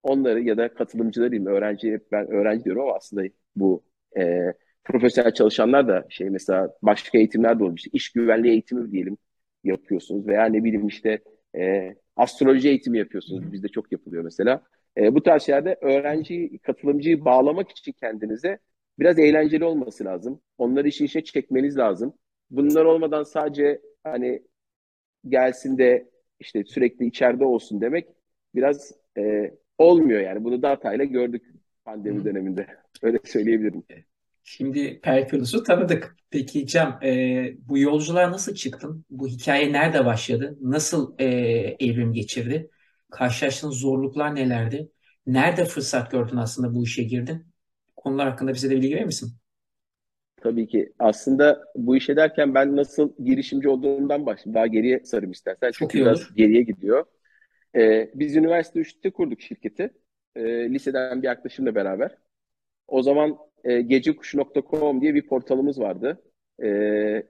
Onları 0.03 0.41
ya 0.41 0.57
da 0.57 0.73
katılımcıları 0.73 1.39
mi? 1.41 1.49
Öğrenci, 1.49 1.99
ben 2.11 2.27
öğrenci 2.31 2.65
diyorum 2.65 2.81
ama 2.81 2.95
aslında 2.95 3.23
bu 3.55 3.83
e, 4.17 4.53
profesyonel 4.83 5.33
çalışanlar 5.33 5.87
da 5.87 6.05
şey 6.09 6.29
mesela 6.29 6.73
başka 6.81 7.17
eğitimler 7.17 7.59
de 7.59 7.63
olmuş. 7.63 7.83
İş 7.93 8.11
güvenliği 8.11 8.53
eğitimi 8.53 8.91
diyelim 8.91 9.17
yapıyorsunuz 9.63 10.27
veya 10.27 10.45
ne 10.45 10.63
bileyim 10.63 10.87
işte 10.87 11.19
e, 11.57 11.95
astroloji 12.15 12.69
eğitimi 12.69 12.97
yapıyorsunuz. 12.97 13.51
Bizde 13.53 13.67
çok 13.67 13.91
yapılıyor 13.91 14.23
mesela. 14.23 14.63
E, 14.97 15.15
bu 15.15 15.23
tarz 15.23 15.43
şeylerde 15.43 15.77
öğrenci, 15.81 16.59
katılımcıyı 16.63 17.25
bağlamak 17.25 17.71
için 17.71 17.91
kendinize 17.91 18.57
biraz 18.99 19.19
eğlenceli 19.19 19.65
olması 19.65 20.05
lazım. 20.05 20.41
Onları 20.57 20.87
işin 20.87 21.05
içine 21.05 21.23
çekmeniz 21.23 21.77
lazım. 21.77 22.13
Bunlar 22.51 22.85
olmadan 22.85 23.23
sadece 23.23 23.81
hani 24.03 24.43
gelsin 25.27 25.77
de 25.77 26.09
işte 26.39 26.63
sürekli 26.63 27.05
içeride 27.05 27.45
olsun 27.45 27.81
demek 27.81 28.07
biraz 28.55 28.91
e, 29.17 29.51
olmuyor 29.77 30.21
yani. 30.21 30.43
Bunu 30.43 30.61
datayla 30.61 31.05
gördük 31.05 31.53
pandemi 31.85 32.19
Hı. 32.19 32.25
döneminde. 32.25 32.67
Öyle 33.01 33.19
söyleyebilirim. 33.23 33.83
Şimdi 34.43 35.01
Perkulus'u 35.01 35.63
tanıdık. 35.63 36.15
Peki 36.29 36.67
Cem, 36.67 36.99
e, 37.03 37.55
bu 37.69 37.77
yolculuğa 37.77 38.31
nasıl 38.31 38.55
çıktın? 38.55 39.05
Bu 39.09 39.27
hikaye 39.27 39.73
nerede 39.73 40.05
başladı? 40.05 40.57
Nasıl 40.61 41.15
e, 41.19 41.25
evrim 41.79 42.13
geçirdi? 42.13 42.69
Karşılaştığın 43.11 43.69
zorluklar 43.71 44.35
nelerdi? 44.35 44.91
Nerede 45.27 45.65
fırsat 45.65 46.11
gördün 46.11 46.37
aslında 46.37 46.75
bu 46.75 46.83
işe 46.83 47.03
girdin? 47.03 47.47
Konular 47.95 48.29
hakkında 48.29 48.53
bize 48.53 48.69
de 48.69 48.75
bilgi 48.75 48.95
verir 48.95 49.05
misin? 49.05 49.33
Tabii 50.41 50.67
ki. 50.67 50.93
Aslında 50.99 51.63
bu 51.75 51.95
işe 51.95 52.15
derken 52.15 52.55
ben 52.55 52.75
nasıl 52.75 53.13
girişimci 53.25 53.69
olduğumdan 53.69 54.25
başlayayım. 54.25 54.55
Daha 54.55 54.67
geriye 54.67 54.99
sarayım 55.03 55.31
istersen. 55.31 55.71
Çok 55.71 55.77
Çünkü 55.77 55.97
iyi 55.97 56.05
biraz 56.05 56.19
olur. 56.19 56.33
geriye 56.35 56.63
gidiyor. 56.63 57.05
Ee, 57.75 58.11
biz 58.15 58.35
üniversite 58.35 58.79
3'te 58.79 59.11
kurduk 59.11 59.41
şirketi. 59.41 59.93
Ee, 60.35 60.43
liseden 60.73 61.23
bir 61.23 61.27
arkadaşımla 61.27 61.75
beraber. 61.75 62.17
O 62.87 63.03
zaman 63.03 63.37
e, 63.63 63.81
gecekuş.com 63.81 65.01
diye 65.01 65.15
bir 65.15 65.27
portalımız 65.27 65.79
vardı. 65.79 66.23
E, 66.59 66.67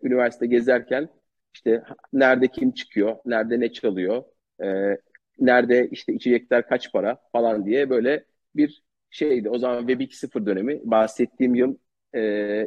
üniversite 0.03 0.45
gezerken 0.47 1.09
işte 1.53 1.83
nerede 2.13 2.47
kim 2.47 2.71
çıkıyor, 2.71 3.15
nerede 3.25 3.59
ne 3.59 3.71
çalıyor, 3.71 4.23
e, 4.63 4.97
nerede 5.39 5.87
işte 5.91 6.13
içecekler 6.13 6.67
kaç 6.67 6.91
para 6.91 7.17
falan 7.31 7.65
diye 7.65 7.89
böyle 7.89 8.25
bir 8.55 8.83
şeydi. 9.09 9.49
O 9.49 9.57
zaman 9.57 9.87
Web 9.87 9.99
2.0 10.01 10.45
dönemi. 10.45 10.81
Bahsettiğim 10.83 11.55
yıl 11.55 11.77
e, 12.13 12.19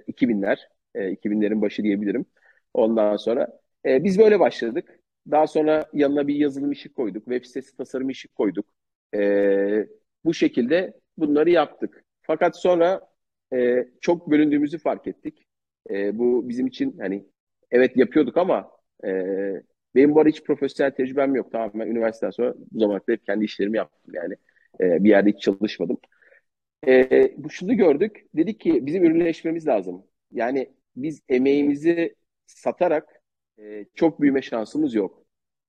2000'ler, 0.09 0.59
e, 0.95 1.11
2000'lerin 1.13 1.61
başı 1.63 1.83
diyebilirim. 1.83 2.27
Ondan 2.75 3.17
sonra 3.17 3.61
e, 3.87 4.05
biz 4.05 4.19
böyle 4.19 4.41
başladık. 4.41 5.01
Daha 5.31 5.47
sonra 5.47 5.87
yanına 5.93 6.29
bir 6.29 6.35
yazılım 6.35 6.73
işi 6.73 6.93
koyduk. 6.93 7.25
Web 7.25 7.45
sitesi 7.45 7.77
tasarım 7.77 8.11
işi 8.11 8.29
koyduk. 8.29 8.67
E, 9.15 9.87
bu 10.25 10.35
şekilde 10.35 11.01
bunları 11.19 11.51
yaptık. 11.51 12.05
Fakat 12.23 12.57
sonra 12.57 13.01
e, 13.55 13.89
çok 14.01 14.31
bölündüğümüzü 14.31 14.79
fark 14.79 15.07
ettik. 15.07 15.47
E, 15.91 16.19
bu 16.19 16.49
bizim 16.49 16.67
için 16.67 16.99
hani 16.99 17.27
evet 17.71 17.97
yapıyorduk 17.97 18.37
ama 18.37 18.71
e, 19.05 19.09
benim 19.95 20.15
bu 20.15 20.19
arada 20.21 20.29
hiç 20.29 20.45
profesyonel 20.45 20.93
tecrübem 20.93 21.35
yok. 21.35 21.53
Tamamen 21.53 21.87
üniversiteden 21.87 22.31
sonra 22.31 22.55
bu 22.73 22.79
zamana 22.81 22.99
kadar 23.01 23.19
hep 23.19 23.27
kendi 23.27 23.45
işlerimi 23.45 23.77
yaptım 23.77 24.15
yani. 24.15 24.35
E, 24.81 25.05
bir 25.05 25.09
yerde 25.11 25.31
hiç 25.31 25.41
çalışmadım. 25.43 25.99
E, 26.89 27.33
bu 27.37 27.51
şunu 27.51 27.77
gördük. 27.77 28.27
Dedik 28.35 28.61
ki 28.61 28.87
bizim 28.87 29.05
ürünleşmemiz 29.05 29.67
lazım. 29.67 30.07
Yani 30.33 30.73
biz 30.97 31.23
emeğimizi 31.29 32.15
satarak 32.47 33.23
e, 33.59 33.85
çok 33.95 34.21
büyüme 34.21 34.43
şansımız 34.43 34.95
yok. 34.95 35.27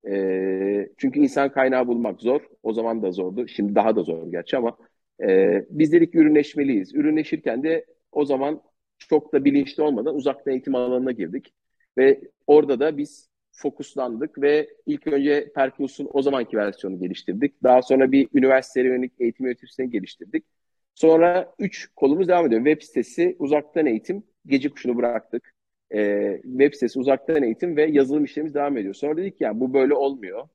E, 0.07 0.89
çünkü 0.97 1.19
insan 1.19 1.51
kaynağı 1.51 1.87
bulmak 1.87 2.21
zor. 2.21 2.41
O 2.63 2.73
zaman 2.73 3.03
da 3.03 3.11
zordu. 3.11 3.47
Şimdi 3.47 3.75
daha 3.75 3.95
da 3.95 4.03
zor 4.03 4.31
gerçi 4.31 4.57
ama 4.57 4.77
e, 5.23 5.65
biz 5.69 5.91
dedik 5.91 6.15
ürünleşmeliyiz. 6.15 6.95
Ürünleşirken 6.95 7.63
de 7.63 7.85
o 8.11 8.25
zaman 8.25 8.61
çok 8.97 9.33
da 9.33 9.45
bilinçli 9.45 9.83
olmadan 9.83 10.15
uzaktan 10.15 10.51
eğitim 10.51 10.75
alanına 10.75 11.11
girdik. 11.11 11.53
Ve 11.97 12.21
orada 12.47 12.79
da 12.79 12.97
biz 12.97 13.29
fokuslandık 13.51 14.41
ve 14.41 14.69
ilk 14.85 15.07
önce 15.07 15.51
Perplus'un 15.55 16.09
o 16.13 16.21
zamanki 16.21 16.57
versiyonu 16.57 16.99
geliştirdik. 16.99 17.63
Daha 17.63 17.81
sonra 17.81 18.11
bir 18.11 18.27
üniversite 18.33 18.81
yönelik 18.81 19.13
eğitim 19.19 19.45
yöneticisini 19.45 19.89
geliştirdik. 19.89 20.45
Sonra 20.95 21.53
üç 21.59 21.87
kolumuz 21.95 22.27
devam 22.27 22.45
ediyor. 22.45 22.65
Web 22.65 22.81
sitesi, 22.81 23.35
uzaktan 23.39 23.85
eğitim, 23.85 24.23
gece 24.45 24.69
kuşunu 24.69 24.97
bıraktık. 24.97 25.53
Ee, 25.93 26.41
web 26.43 26.73
sitesi, 26.73 26.99
uzaktan 26.99 27.43
eğitim 27.43 27.77
ve 27.77 27.85
yazılım 27.85 28.23
işlerimiz 28.23 28.53
devam 28.53 28.77
ediyor. 28.77 28.93
Sonra 28.93 29.17
dedik 29.17 29.41
ya 29.41 29.59
bu 29.59 29.73
böyle 29.73 29.93
olmuyor. 29.93 30.47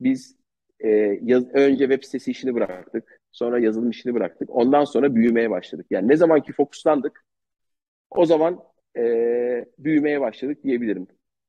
Biz 0.00 0.36
e, 0.80 0.88
yaz, 1.22 1.44
önce 1.54 1.84
web 1.88 2.02
sitesi 2.02 2.30
işini 2.30 2.54
bıraktık. 2.54 3.15
Sonra 3.36 3.58
yazılım 3.58 3.90
işini 3.90 4.14
bıraktık. 4.14 4.56
Ondan 4.56 4.84
sonra 4.84 5.14
büyümeye 5.14 5.50
başladık. 5.50 5.86
Yani 5.90 6.08
ne 6.08 6.16
zamanki 6.16 6.52
fokuslandık 6.52 7.24
o 8.10 8.26
zaman 8.26 8.60
e, 8.98 9.02
büyümeye 9.78 10.20
başladık 10.20 10.64
diyebilirim. 10.64 11.06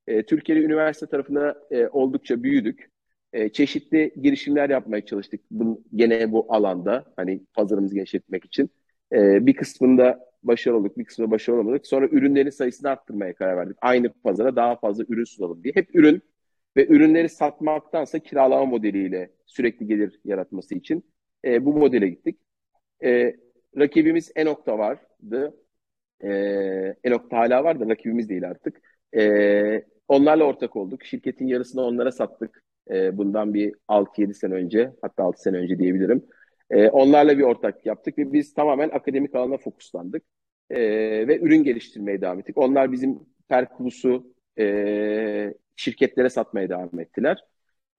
E, 0.08 0.24
Türkiye'de 0.24 0.64
üniversite 0.64 1.06
tarafında 1.06 1.68
e, 1.72 1.88
oldukça 1.88 2.44
büyüdük. 2.44 2.92
E, 3.34 3.50
çeşitli 3.50 4.14
girişimler 4.22 4.70
yapmaya 4.70 5.06
çalıştık. 5.06 5.42
Bunun, 5.52 5.86
gene 5.96 6.32
bu 6.32 6.46
alanda 6.50 7.06
hani 7.16 7.42
pazarımızı 7.54 7.96
genişletmek 7.96 8.46
için. 8.46 8.70
E, 9.14 9.46
bir 9.46 9.54
kısmında 9.54 10.20
başarılı 10.44 10.80
olduk, 10.80 10.98
bir 10.98 11.06
kısmında 11.06 11.32
başarılı 11.32 11.62
olamadık. 11.62 11.88
Sonra 11.88 12.08
ürünlerin 12.08 12.50
sayısını 12.50 12.90
arttırmaya 12.90 13.36
karar 13.36 13.58
verdik. 13.58 13.78
Aynı 13.82 14.14
pazara 14.24 14.56
daha 14.56 14.76
fazla 14.76 15.04
ürün 15.08 15.24
sunalım 15.24 15.64
diye. 15.64 15.74
Hep 15.76 15.96
ürün 15.96 16.22
ve 16.78 16.88
ürünleri 16.88 17.30
satmaktansa 17.30 18.20
kiralama 18.20 18.66
modeliyle 18.66 19.32
sürekli 19.46 19.88
gelir 19.88 20.20
yaratması 20.26 20.76
için 20.76 21.04
e, 21.46 21.66
bu 21.66 21.74
modele 21.74 22.08
gittik. 22.10 22.40
E, 23.04 23.36
rakibimiz 23.78 24.32
Enok'ta 24.36 24.78
vardı. 24.78 25.58
E, 26.24 26.30
Enok'ta 27.04 27.38
hala 27.38 27.64
var 27.64 27.80
da 27.80 27.90
rakibimiz 27.90 28.30
değil 28.30 28.48
artık. 28.50 28.82
E, 29.18 29.86
onlarla 30.08 30.44
ortak 30.44 30.76
olduk. 30.76 31.04
Şirketin 31.04 31.48
yarısını 31.48 31.82
onlara 31.82 32.12
sattık. 32.12 32.64
E, 32.92 33.18
bundan 33.18 33.54
bir 33.54 33.76
6-7 33.88 34.34
sene 34.34 34.54
önce 34.54 34.94
hatta 35.02 35.24
6 35.24 35.42
sene 35.42 35.58
önce 35.58 35.80
diyebilirim. 35.80 36.26
E, 36.70 36.90
onlarla 36.90 37.38
bir 37.38 37.44
ortak 37.44 37.86
yaptık 37.86 38.18
ve 38.18 38.34
biz 38.34 38.54
tamamen 38.54 38.90
akademik 38.90 39.36
alana 39.36 39.58
fokuslandık. 39.58 40.24
E, 40.70 40.80
ve 41.28 41.40
ürün 41.40 41.64
geliştirmeye 41.64 42.22
devam 42.22 42.40
ettik. 42.40 42.58
Onlar 42.58 42.92
bizim 42.92 43.20
Perkulus'u 43.48 44.34
e, 44.60 45.54
şirketlere 45.76 46.30
satmaya 46.30 46.70
devam 46.70 47.00
ettiler. 47.00 47.44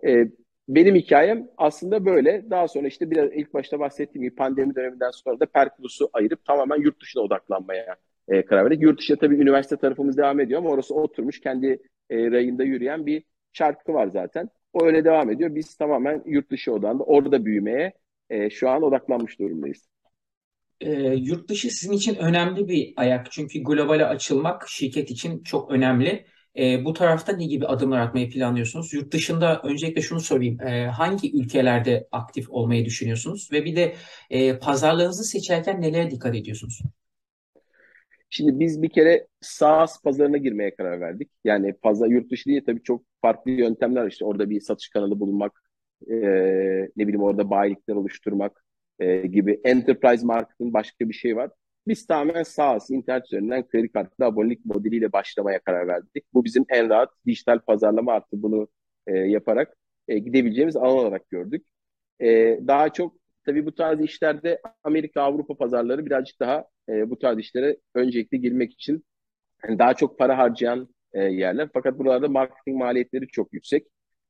E, 0.06 0.24
benim 0.68 0.94
hikayem 0.94 1.48
aslında 1.56 2.04
böyle. 2.04 2.50
Daha 2.50 2.68
sonra 2.68 2.88
işte 2.88 3.10
biraz 3.10 3.32
ilk 3.32 3.54
başta 3.54 3.80
bahsettiğim 3.80 4.22
gibi 4.22 4.34
pandemi 4.34 4.74
döneminden 4.74 5.10
sonra 5.10 5.40
da 5.40 5.46
Perkulus'u 5.46 6.10
ayırıp 6.12 6.44
tamamen 6.44 6.80
yurt 6.80 7.02
dışına 7.02 7.22
odaklanmaya 7.22 7.96
e, 8.28 8.44
karar 8.44 8.64
verdik. 8.64 8.82
Yurt 8.82 8.98
dışında 8.98 9.18
tabii 9.18 9.34
üniversite 9.34 9.76
tarafımız 9.76 10.16
devam 10.16 10.40
ediyor 10.40 10.60
ama 10.60 10.70
orası 10.70 10.94
oturmuş 10.94 11.40
kendi 11.40 11.82
e, 12.10 12.30
rayında 12.30 12.64
yürüyen 12.64 13.06
bir 13.06 13.22
şarkı 13.52 13.94
var 13.94 14.08
zaten. 14.08 14.48
O 14.72 14.84
öyle 14.84 15.04
devam 15.04 15.30
ediyor. 15.30 15.54
Biz 15.54 15.76
tamamen 15.76 16.22
yurt 16.26 16.50
dışı 16.50 16.72
odanda 16.72 17.04
orada 17.04 17.44
büyümeye 17.44 17.92
e, 18.30 18.50
şu 18.50 18.68
an 18.68 18.82
odaklanmış 18.82 19.38
durumdayız. 19.38 19.88
E, 20.80 20.92
yurt 21.14 21.48
dışı 21.48 21.70
sizin 21.70 21.92
için 21.92 22.14
önemli 22.14 22.68
bir 22.68 22.92
ayak. 22.96 23.30
Çünkü 23.30 23.62
globale 23.62 24.06
açılmak 24.06 24.68
şirket 24.68 25.10
için 25.10 25.42
çok 25.42 25.70
önemli. 25.70 26.26
E, 26.58 26.84
bu 26.84 26.92
tarafta 26.92 27.32
ne 27.32 27.46
gibi 27.46 27.66
adımlar 27.66 27.98
atmayı 27.98 28.30
planlıyorsunuz? 28.30 28.94
Yurt 28.94 29.12
dışında 29.12 29.60
öncelikle 29.64 30.02
şunu 30.02 30.20
sorayım. 30.20 30.60
E, 30.60 30.86
hangi 30.86 31.40
ülkelerde 31.40 32.08
aktif 32.12 32.50
olmayı 32.50 32.84
düşünüyorsunuz? 32.84 33.48
Ve 33.52 33.64
bir 33.64 33.76
de 33.76 33.94
e, 34.30 34.58
pazarlarınızı 34.58 35.24
seçerken 35.24 35.82
nelere 35.82 36.10
dikkat 36.10 36.34
ediyorsunuz? 36.34 36.80
Şimdi 38.30 38.60
biz 38.60 38.82
bir 38.82 38.88
kere 38.88 39.26
SaaS 39.40 40.02
pazarına 40.02 40.36
girmeye 40.36 40.74
karar 40.74 41.00
verdik. 41.00 41.30
Yani 41.44 41.72
pazar 41.72 42.06
yurt 42.06 42.30
dışı 42.30 42.44
diye 42.44 42.64
tabii 42.64 42.82
çok 42.82 43.02
farklı 43.22 43.50
yöntemler 43.50 44.06
işte 44.06 44.24
orada 44.24 44.50
bir 44.50 44.60
satış 44.60 44.88
kanalı 44.88 45.20
bulunmak, 45.20 45.62
e, 46.10 46.14
ne 46.96 47.06
bileyim 47.06 47.22
orada 47.22 47.50
bayilikler 47.50 47.94
oluşturmak 47.94 48.64
e, 48.98 49.26
gibi 49.26 49.60
enterprise 49.64 50.26
marketing 50.26 50.74
başka 50.74 51.08
bir 51.08 51.14
şey 51.14 51.36
var. 51.36 51.50
Biz 51.88 52.06
tamamen 52.06 52.42
SaaS, 52.42 52.90
internet 52.90 53.26
üzerinden 53.26 53.68
kredi 53.68 53.88
kartlı 53.88 54.24
abonelik 54.24 54.64
modeliyle 54.64 55.12
başlamaya 55.12 55.58
karar 55.58 55.88
verdik. 55.88 56.24
Bu 56.34 56.44
bizim 56.44 56.64
en 56.68 56.90
rahat 56.90 57.10
dijital 57.26 57.58
pazarlama 57.58 58.12
artı 58.12 58.42
bunu 58.42 58.68
e, 59.06 59.16
yaparak 59.16 59.76
e, 60.08 60.18
gidebileceğimiz 60.18 60.76
alan 60.76 60.98
olarak 60.98 61.30
gördük. 61.30 61.66
E, 62.20 62.26
daha 62.66 62.92
çok 62.92 63.16
tabii 63.46 63.66
bu 63.66 63.74
tarz 63.74 64.00
işlerde 64.00 64.60
Amerika, 64.84 65.22
Avrupa 65.22 65.54
pazarları 65.56 66.06
birazcık 66.06 66.40
daha 66.40 66.64
e, 66.88 67.10
bu 67.10 67.18
tarz 67.18 67.38
işlere 67.38 67.76
öncelikle 67.94 68.38
girmek 68.38 68.72
için 68.72 69.04
yani 69.64 69.78
daha 69.78 69.94
çok 69.94 70.18
para 70.18 70.38
harcayan 70.38 70.88
e, 71.12 71.22
yerler. 71.22 71.68
Fakat 71.74 71.98
buralarda 71.98 72.28
marketing 72.28 72.78
maliyetleri 72.78 73.28
çok 73.28 73.52
yüksek. 73.52 73.86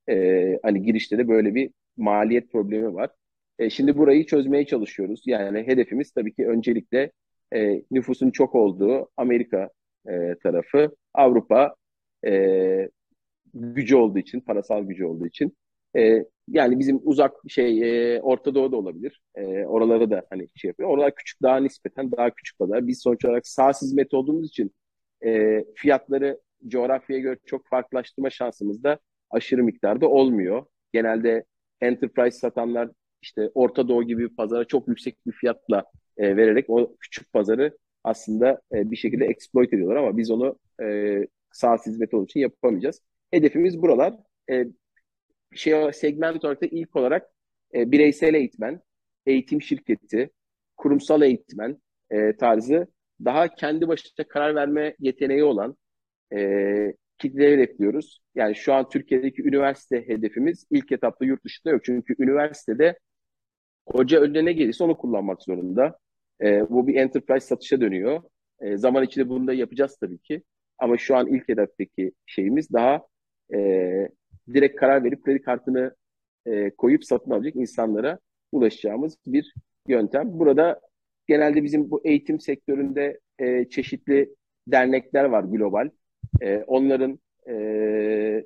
E, 0.09 0.59
hani 0.63 0.83
girişte 0.83 1.19
de 1.19 1.29
böyle 1.29 1.55
bir 1.55 1.71
maliyet 1.97 2.53
problemi 2.53 2.95
var. 2.95 3.11
E, 3.59 3.71
şimdi 3.71 3.97
burayı 3.97 4.27
çözmeye 4.27 4.67
çalışıyoruz. 4.67 5.23
Yani 5.27 5.67
hedefimiz 5.67 6.13
tabii 6.13 6.35
ki 6.35 6.47
öncelikle 6.49 7.13
e, 7.55 7.83
nüfusun 7.91 8.31
çok 8.31 8.55
olduğu 8.55 9.09
Amerika 9.17 9.71
e, 10.09 10.35
tarafı, 10.43 10.97
Avrupa 11.15 11.75
e, 12.27 12.89
gücü 13.55 13.97
olduğu 13.97 14.19
için, 14.19 14.41
parasal 14.41 14.83
gücü 14.83 15.05
olduğu 15.05 15.27
için. 15.27 15.57
E, 15.97 16.25
yani 16.49 16.79
bizim 16.79 17.01
uzak 17.05 17.33
şey 17.49 18.15
e, 18.17 18.21
Orta 18.23 18.55
Doğu 18.55 18.73
da 18.73 18.77
olabilir. 18.77 19.21
E, 19.35 19.65
oraları 19.67 20.11
da 20.11 20.27
hani 20.31 20.49
şey 20.55 20.69
yapıyor. 20.69 20.89
Oralar 20.89 21.15
küçük 21.15 21.43
daha 21.43 21.57
nispeten 21.57 22.13
daha 22.13 22.31
küçük 22.31 22.59
kadar. 22.59 22.87
Biz 22.87 23.03
sonuç 23.03 23.25
olarak 23.25 23.47
sağ 23.47 23.71
hizmet 23.71 24.15
olduğumuz 24.15 24.49
için 24.49 24.75
e, 25.25 25.65
fiyatları 25.75 26.41
coğrafyaya 26.69 27.23
göre 27.23 27.39
çok 27.47 27.69
farklılaştırma 27.69 28.31
şansımız 28.31 28.83
da 28.85 28.99
aşırı 29.31 29.65
miktarda 29.65 30.09
olmuyor. 30.09 30.67
Genelde 30.93 31.45
enterprise 31.81 32.39
satanlar 32.39 32.91
işte 33.23 33.51
Orta 33.55 33.89
Doğu 33.89 34.03
gibi 34.03 34.35
pazara 34.35 34.65
çok 34.65 34.89
yüksek 34.89 35.27
bir 35.27 35.33
fiyatla 35.33 35.85
e, 36.17 36.37
vererek 36.37 36.71
o 36.71 36.97
küçük 37.01 37.33
pazarı 37.33 37.79
aslında 38.05 38.61
e, 38.73 38.91
bir 38.91 38.97
şekilde 38.97 39.25
exploit 39.25 39.73
ediyorlar 39.73 39.97
ama 39.97 40.17
biz 40.17 40.31
onu 40.31 40.59
e, 40.83 41.19
SaaS 41.53 41.87
hizmeti 41.87 42.17
olduğu 42.17 42.25
için 42.25 42.41
yapamayacağız. 42.41 43.03
Hedefimiz 43.31 43.83
buralar. 43.83 44.15
E, 44.51 44.65
şey 45.55 45.93
segment 45.93 46.45
olarak 46.45 46.63
da 46.63 46.67
ilk 46.67 46.97
olarak 46.97 47.31
e, 47.75 47.93
bireysel 47.93 48.35
eğitmen, 48.35 48.81
eğitim 49.27 49.63
şirketi, 49.63 50.31
kurumsal 50.77 51.23
eğitmen 51.23 51.83
e, 52.11 52.37
tarzı 52.37 52.87
daha 53.25 53.55
kendi 53.55 53.89
başına 53.89 54.29
karar 54.29 54.55
verme 54.55 54.97
yeteneği 54.99 55.45
olan 55.45 55.77
e, 56.35 56.95
kitleleri 57.19 57.53
hedefliyoruz. 57.53 58.21
Yani 58.35 58.55
şu 58.55 58.75
an 58.75 58.89
Türkiye'deki 58.89 59.43
üniversite 59.43 60.09
hedefimiz 60.09 60.67
ilk 60.71 60.93
etapta 60.93 61.25
yurt 61.25 61.45
dışında 61.45 61.73
yok. 61.73 61.85
Çünkü 61.85 62.15
üniversitede 62.19 62.99
hoca 63.93 64.21
önüne 64.21 64.45
ne 64.45 64.53
gelirse 64.53 64.85
onu 64.85 64.97
kullanmak 64.97 65.43
zorunda. 65.43 65.99
E, 66.43 66.71
bu 66.71 66.87
bir 66.87 66.95
enterprise 66.95 67.47
satışa 67.47 67.81
dönüyor. 67.81 68.23
E, 68.61 68.77
zaman 68.77 69.05
içinde 69.05 69.29
bunu 69.29 69.47
da 69.47 69.53
yapacağız 69.53 69.97
tabii 70.01 70.19
ki. 70.19 70.43
Ama 70.79 70.99
şu 70.99 71.17
an 71.17 71.27
ilk 71.27 71.49
hedefteki 71.49 72.13
şeyimiz 72.27 72.73
daha 72.73 73.07
e, 73.55 73.59
direkt 74.55 74.77
karar 74.77 75.05
verip 75.05 75.25
kredi 75.25 75.43
kartını 75.43 75.95
e, 76.47 76.71
koyup 76.71 77.05
satın 77.05 77.31
alacak 77.31 77.57
insanlara 77.57 78.19
ulaşacağımız 78.53 79.17
bir 79.27 79.55
yöntem. 79.89 80.39
Burada 80.39 80.81
genelde 81.27 81.65
bizim 81.65 81.91
bu 81.91 82.01
eğitim 82.05 82.41
sektöründe 82.41 83.21
e, 83.39 83.69
çeşitli 83.69 84.35
dernekler 84.67 85.25
var 85.25 85.43
global. 85.45 85.91
E, 86.41 86.57
onların 86.57 87.19
e, 87.47 87.55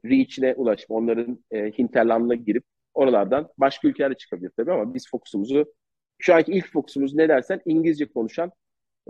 reach'ine 0.04 0.54
ulaşma, 0.54 0.96
onların 0.96 1.38
e, 1.50 1.70
hinterlandına 1.70 2.34
girip 2.34 2.64
oralardan 2.94 3.48
başka 3.58 3.88
ülkelere 3.88 4.14
çıkabilir 4.14 4.50
tabii 4.56 4.72
ama 4.72 4.94
biz 4.94 5.10
fokusumuzu 5.10 5.74
şu 6.18 6.34
anki 6.34 6.52
ilk 6.52 6.72
fokusumuz 6.72 7.14
ne 7.14 7.28
dersen 7.28 7.60
İngilizce 7.64 8.06
konuşan 8.06 8.52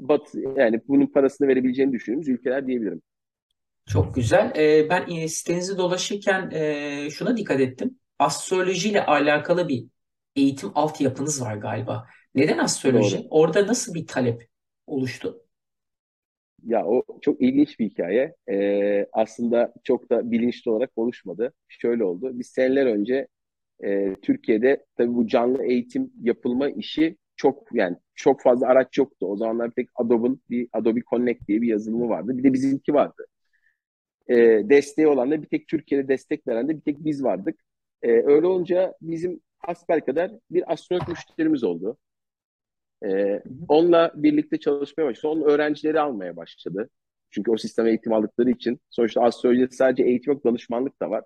Batı 0.01 0.41
yani 0.57 0.81
bunun 0.89 1.07
parasını 1.07 1.49
verebileceğini 1.49 1.93
düşündüğümüz 1.93 2.29
ülkeler 2.29 2.67
diyebilirim. 2.67 3.03
Çok 3.87 4.15
güzel. 4.15 4.53
Ee, 4.57 4.91
ben 4.91 5.27
sitenizi 5.27 5.79
dolaşırken 5.79 6.51
e, 6.51 7.11
şuna 7.11 7.37
dikkat 7.37 7.61
ettim. 7.61 7.99
Astrolojiyle 8.19 9.07
alakalı 9.07 9.69
bir 9.69 9.85
eğitim 10.37 10.71
altyapınız 10.75 11.43
var 11.43 11.57
galiba. 11.57 12.07
Neden 12.35 12.59
astroloji? 12.59 13.19
Doğru. 13.19 13.27
Orada 13.31 13.67
nasıl 13.67 13.95
bir 13.95 14.07
talep 14.07 14.49
oluştu? 14.87 15.43
Ya 16.65 16.87
o 16.87 17.05
çok 17.21 17.43
ilginç 17.43 17.79
bir 17.79 17.91
hikaye. 17.91 18.35
Ee, 18.51 19.07
aslında 19.13 19.73
çok 19.85 20.11
da 20.11 20.31
bilinçli 20.31 20.71
olarak 20.71 20.91
oluşmadı. 20.97 21.53
Şöyle 21.69 22.05
oldu. 22.05 22.31
Biz 22.33 22.47
seneler 22.47 22.87
önce 22.87 23.29
e, 23.83 24.15
Türkiye'de 24.23 24.85
tabii 24.97 25.15
bu 25.15 25.27
canlı 25.27 25.65
eğitim 25.65 26.13
yapılma 26.23 26.69
işi 26.69 27.17
çok 27.37 27.69
yani 27.73 27.97
çok 28.15 28.43
fazla 28.43 28.67
araç 28.67 28.99
yoktu. 28.99 29.27
O 29.27 29.37
zamanlar 29.37 29.71
tek 29.71 29.89
Adobe'ın 29.95 30.43
bir 30.51 30.69
Adobe 30.73 31.01
Connect 31.11 31.49
diye 31.49 31.63
bir 31.63 31.69
yazılımı 31.69 32.09
vardı. 32.09 32.39
Bir 32.39 32.45
de 32.45 32.53
bizimki 32.53 32.95
vardı. 32.95 33.27
E, 34.29 34.37
desteği 34.71 35.07
olan 35.07 35.31
da 35.31 35.43
bir 35.43 35.49
tek 35.49 35.69
Türkiye'de 35.69 36.09
destek 36.09 36.47
veren 36.49 36.69
de 36.69 36.77
bir 36.77 36.81
tek 36.81 37.05
biz 37.05 37.25
vardık. 37.25 37.61
E, 38.03 38.11
öyle 38.11 38.47
olunca 38.47 38.95
bizim 39.01 39.41
kadar 40.07 40.33
bir 40.51 40.73
astrolog 40.73 41.09
müşterimiz 41.09 41.65
oldu. 41.65 41.99
E, 43.05 43.43
onunla 43.69 44.13
birlikte 44.15 44.59
çalışmaya 44.59 45.05
başladı. 45.07 45.33
Onun 45.33 45.43
öğrencileri 45.43 46.01
almaya 46.01 46.37
başladı. 46.37 46.91
Çünkü 47.31 47.51
o 47.51 47.57
sisteme 47.57 47.89
eğitim 47.89 48.13
aldıkları 48.13 48.51
için 48.51 48.81
sonuçta 48.91 49.23
astrolojide 49.23 49.69
sadece 49.71 50.03
eğitim 50.03 50.33
yok 50.33 50.45
danışmanlık 50.45 51.01
da 51.01 51.11
var. 51.11 51.25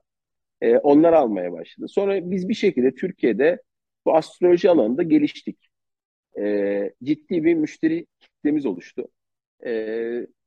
E, 0.60 0.78
onlar 0.78 1.12
almaya 1.12 1.52
başladı. 1.52 1.88
Sonra 1.88 2.30
biz 2.30 2.48
bir 2.48 2.54
şekilde 2.54 2.94
Türkiye'de 2.94 3.62
bu 4.06 4.16
astroloji 4.16 4.70
alanında 4.70 5.02
geliştik. 5.02 5.58
E, 6.38 6.92
ciddi 7.02 7.44
bir 7.44 7.54
müşteri 7.54 8.06
kitlemiz 8.20 8.66
oluştu. 8.66 9.08
E, 9.66 9.70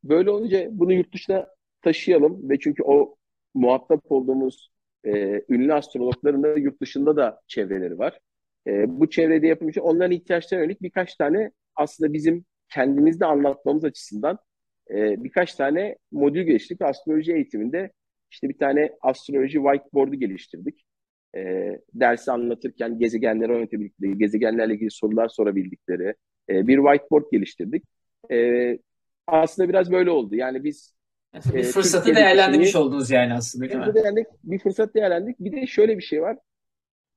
böyle 0.03 0.29
olunca 0.29 0.67
bunu 0.71 0.93
yurt 0.93 1.13
dışına 1.13 1.47
taşıyalım 1.81 2.49
ve 2.49 2.59
çünkü 2.59 2.83
o 2.83 3.15
muhatap 3.53 4.11
olduğumuz 4.11 4.71
e, 5.03 5.41
ünlü 5.49 5.73
astrologların 5.73 6.43
da 6.43 6.47
yurt 6.47 6.81
dışında 6.81 7.15
da 7.17 7.41
çevreleri 7.47 7.99
var. 7.99 8.19
E, 8.67 8.99
bu 8.99 9.09
çevrede 9.09 9.47
yapılmış 9.47 9.77
onların 9.77 10.11
ihtiyaçlarına 10.11 10.63
yönelik 10.63 10.81
birkaç 10.81 11.15
tane 11.15 11.51
aslında 11.75 12.13
bizim 12.13 12.45
kendimizde 12.69 13.25
anlatmamız 13.25 13.83
açısından 13.83 14.39
e, 14.89 15.23
birkaç 15.23 15.55
tane 15.55 15.97
modül 16.11 16.43
geliştirdik. 16.43 16.81
Astroloji 16.81 17.33
eğitiminde 17.33 17.91
işte 18.31 18.49
bir 18.49 18.57
tane 18.57 18.91
astroloji 19.01 19.57
whiteboard'u 19.57 20.15
geliştirdik. 20.15 20.85
E, 21.35 21.41
dersi 21.93 22.31
anlatırken 22.31 22.99
gezegenleri 22.99 23.51
yönetebildikleri, 23.51 24.17
gezegenlerle 24.17 24.73
ilgili 24.73 24.91
sorular 24.91 25.27
sorabildikleri 25.27 26.15
e, 26.49 26.67
bir 26.67 26.77
whiteboard 26.77 27.25
geliştirdik. 27.31 27.83
E, 28.31 28.79
aslında 29.27 29.69
biraz 29.69 29.91
böyle 29.91 30.11
oldu. 30.11 30.35
Yani 30.35 30.63
biz 30.63 30.95
bir 31.33 31.63
fırsatı 31.63 32.15
değerlendirmiş 32.15 32.75
oldunuz 32.75 33.11
yani 33.11 33.33
aslında 33.33 33.69
değil 33.69 33.79
mi? 33.79 33.93
Değerlendik, 33.93 34.27
bir 34.43 34.59
fırsat 34.59 34.95
değerlendik. 34.95 35.39
Bir 35.39 35.51
de 35.51 35.67
şöyle 35.67 35.97
bir 35.97 36.03
şey 36.03 36.21
var. 36.21 36.37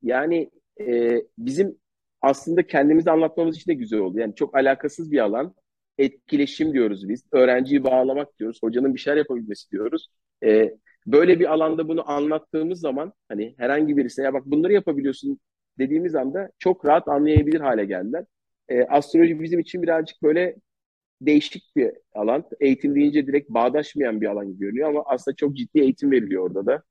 Yani 0.02 0.50
e, 0.80 1.16
bizim 1.38 1.78
aslında 2.22 2.66
kendimizi 2.66 3.10
anlatmamız 3.10 3.56
için 3.56 3.70
de 3.70 3.74
güzel 3.74 3.98
oldu. 4.00 4.18
Yani 4.18 4.34
çok 4.34 4.56
alakasız 4.56 5.12
bir 5.12 5.18
alan. 5.18 5.54
Etkileşim 5.98 6.72
diyoruz 6.72 7.08
biz. 7.08 7.24
Öğrenciyi 7.32 7.84
bağlamak 7.84 8.38
diyoruz. 8.38 8.58
Hocanın 8.62 8.94
bir 8.94 9.00
şeyler 9.00 9.16
yapabilmesi 9.16 9.70
diyoruz. 9.70 10.08
E, 10.44 10.74
böyle 11.06 11.40
bir 11.40 11.52
alanda 11.52 11.88
bunu 11.88 12.10
anlattığımız 12.10 12.80
zaman 12.80 13.12
hani 13.28 13.54
herhangi 13.58 13.96
birisine 13.96 14.24
ya 14.24 14.34
bak 14.34 14.42
bunları 14.46 14.72
yapabiliyorsun 14.72 15.40
dediğimiz 15.78 16.14
anda 16.14 16.50
çok 16.58 16.86
rahat 16.86 17.08
anlayabilir 17.08 17.60
hale 17.60 17.84
geldiler. 17.84 18.24
E, 18.68 18.82
astroloji 18.82 19.40
bizim 19.40 19.60
için 19.60 19.82
birazcık 19.82 20.22
böyle 20.22 20.56
değişik 21.26 21.76
bir 21.76 21.90
alan. 22.14 22.44
Eğitim 22.60 22.94
deyince 22.94 23.26
direkt 23.26 23.50
bağdaşmayan 23.50 24.20
bir 24.20 24.26
alan 24.26 24.58
görünüyor 24.58 24.88
ama 24.88 25.02
aslında 25.06 25.36
çok 25.36 25.56
ciddi 25.56 25.80
eğitim 25.80 26.10
veriliyor 26.10 26.42
orada 26.46 26.66
da. 26.66 26.82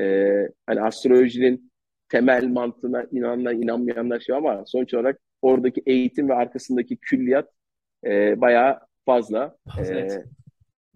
Ee, 0.00 0.48
hani 0.66 0.80
astrolojinin 0.80 1.72
temel 2.08 2.46
mantığına 2.46 3.06
inananlar, 3.12 3.52
inanmayanlar 3.52 4.20
şey 4.20 4.36
ama 4.36 4.62
sonuç 4.66 4.94
olarak 4.94 5.20
oradaki 5.42 5.82
eğitim 5.86 6.28
ve 6.28 6.34
arkasındaki 6.34 6.96
külliyat 6.96 7.48
e, 8.06 8.40
bayağı 8.40 8.80
fazla. 9.06 9.56
Evet. 9.78 10.12
E, 10.12 10.24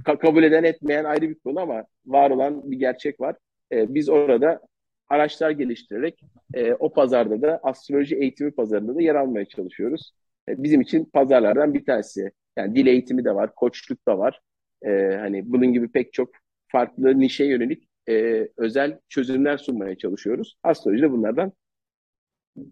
ka- 0.06 0.18
kabul 0.18 0.42
eden 0.42 0.64
etmeyen 0.64 1.04
ayrı 1.04 1.28
bir 1.30 1.34
konu 1.34 1.60
ama 1.60 1.84
var 2.06 2.30
olan 2.30 2.70
bir 2.70 2.76
gerçek 2.78 3.20
var. 3.20 3.36
E, 3.72 3.94
biz 3.94 4.08
orada 4.08 4.60
araçlar 5.08 5.50
geliştirerek 5.50 6.20
e, 6.54 6.72
o 6.72 6.92
pazarda 6.92 7.42
da 7.42 7.60
astroloji 7.62 8.16
eğitimi 8.16 8.50
pazarında 8.52 8.94
da 8.94 9.02
yer 9.02 9.14
almaya 9.14 9.44
çalışıyoruz. 9.44 10.12
E, 10.48 10.62
bizim 10.62 10.80
için 10.80 11.04
pazarlardan 11.04 11.74
bir 11.74 11.84
tanesi. 11.84 12.30
Yani 12.56 12.76
dil 12.76 12.86
eğitimi 12.86 13.24
de 13.24 13.34
var, 13.34 13.54
koçluk 13.54 14.06
da 14.08 14.18
var. 14.18 14.40
E, 14.82 14.90
hani 15.20 15.52
bunun 15.52 15.72
gibi 15.72 15.88
pek 15.92 16.12
çok 16.12 16.30
farklı 16.68 17.20
nişe 17.20 17.44
yönelik 17.44 17.88
e, 18.08 18.48
özel 18.56 18.98
çözümler 19.08 19.56
sunmaya 19.56 19.98
çalışıyoruz. 19.98 20.56
Astroloji 20.62 21.02
de 21.02 21.10
bunlardan 21.10 21.52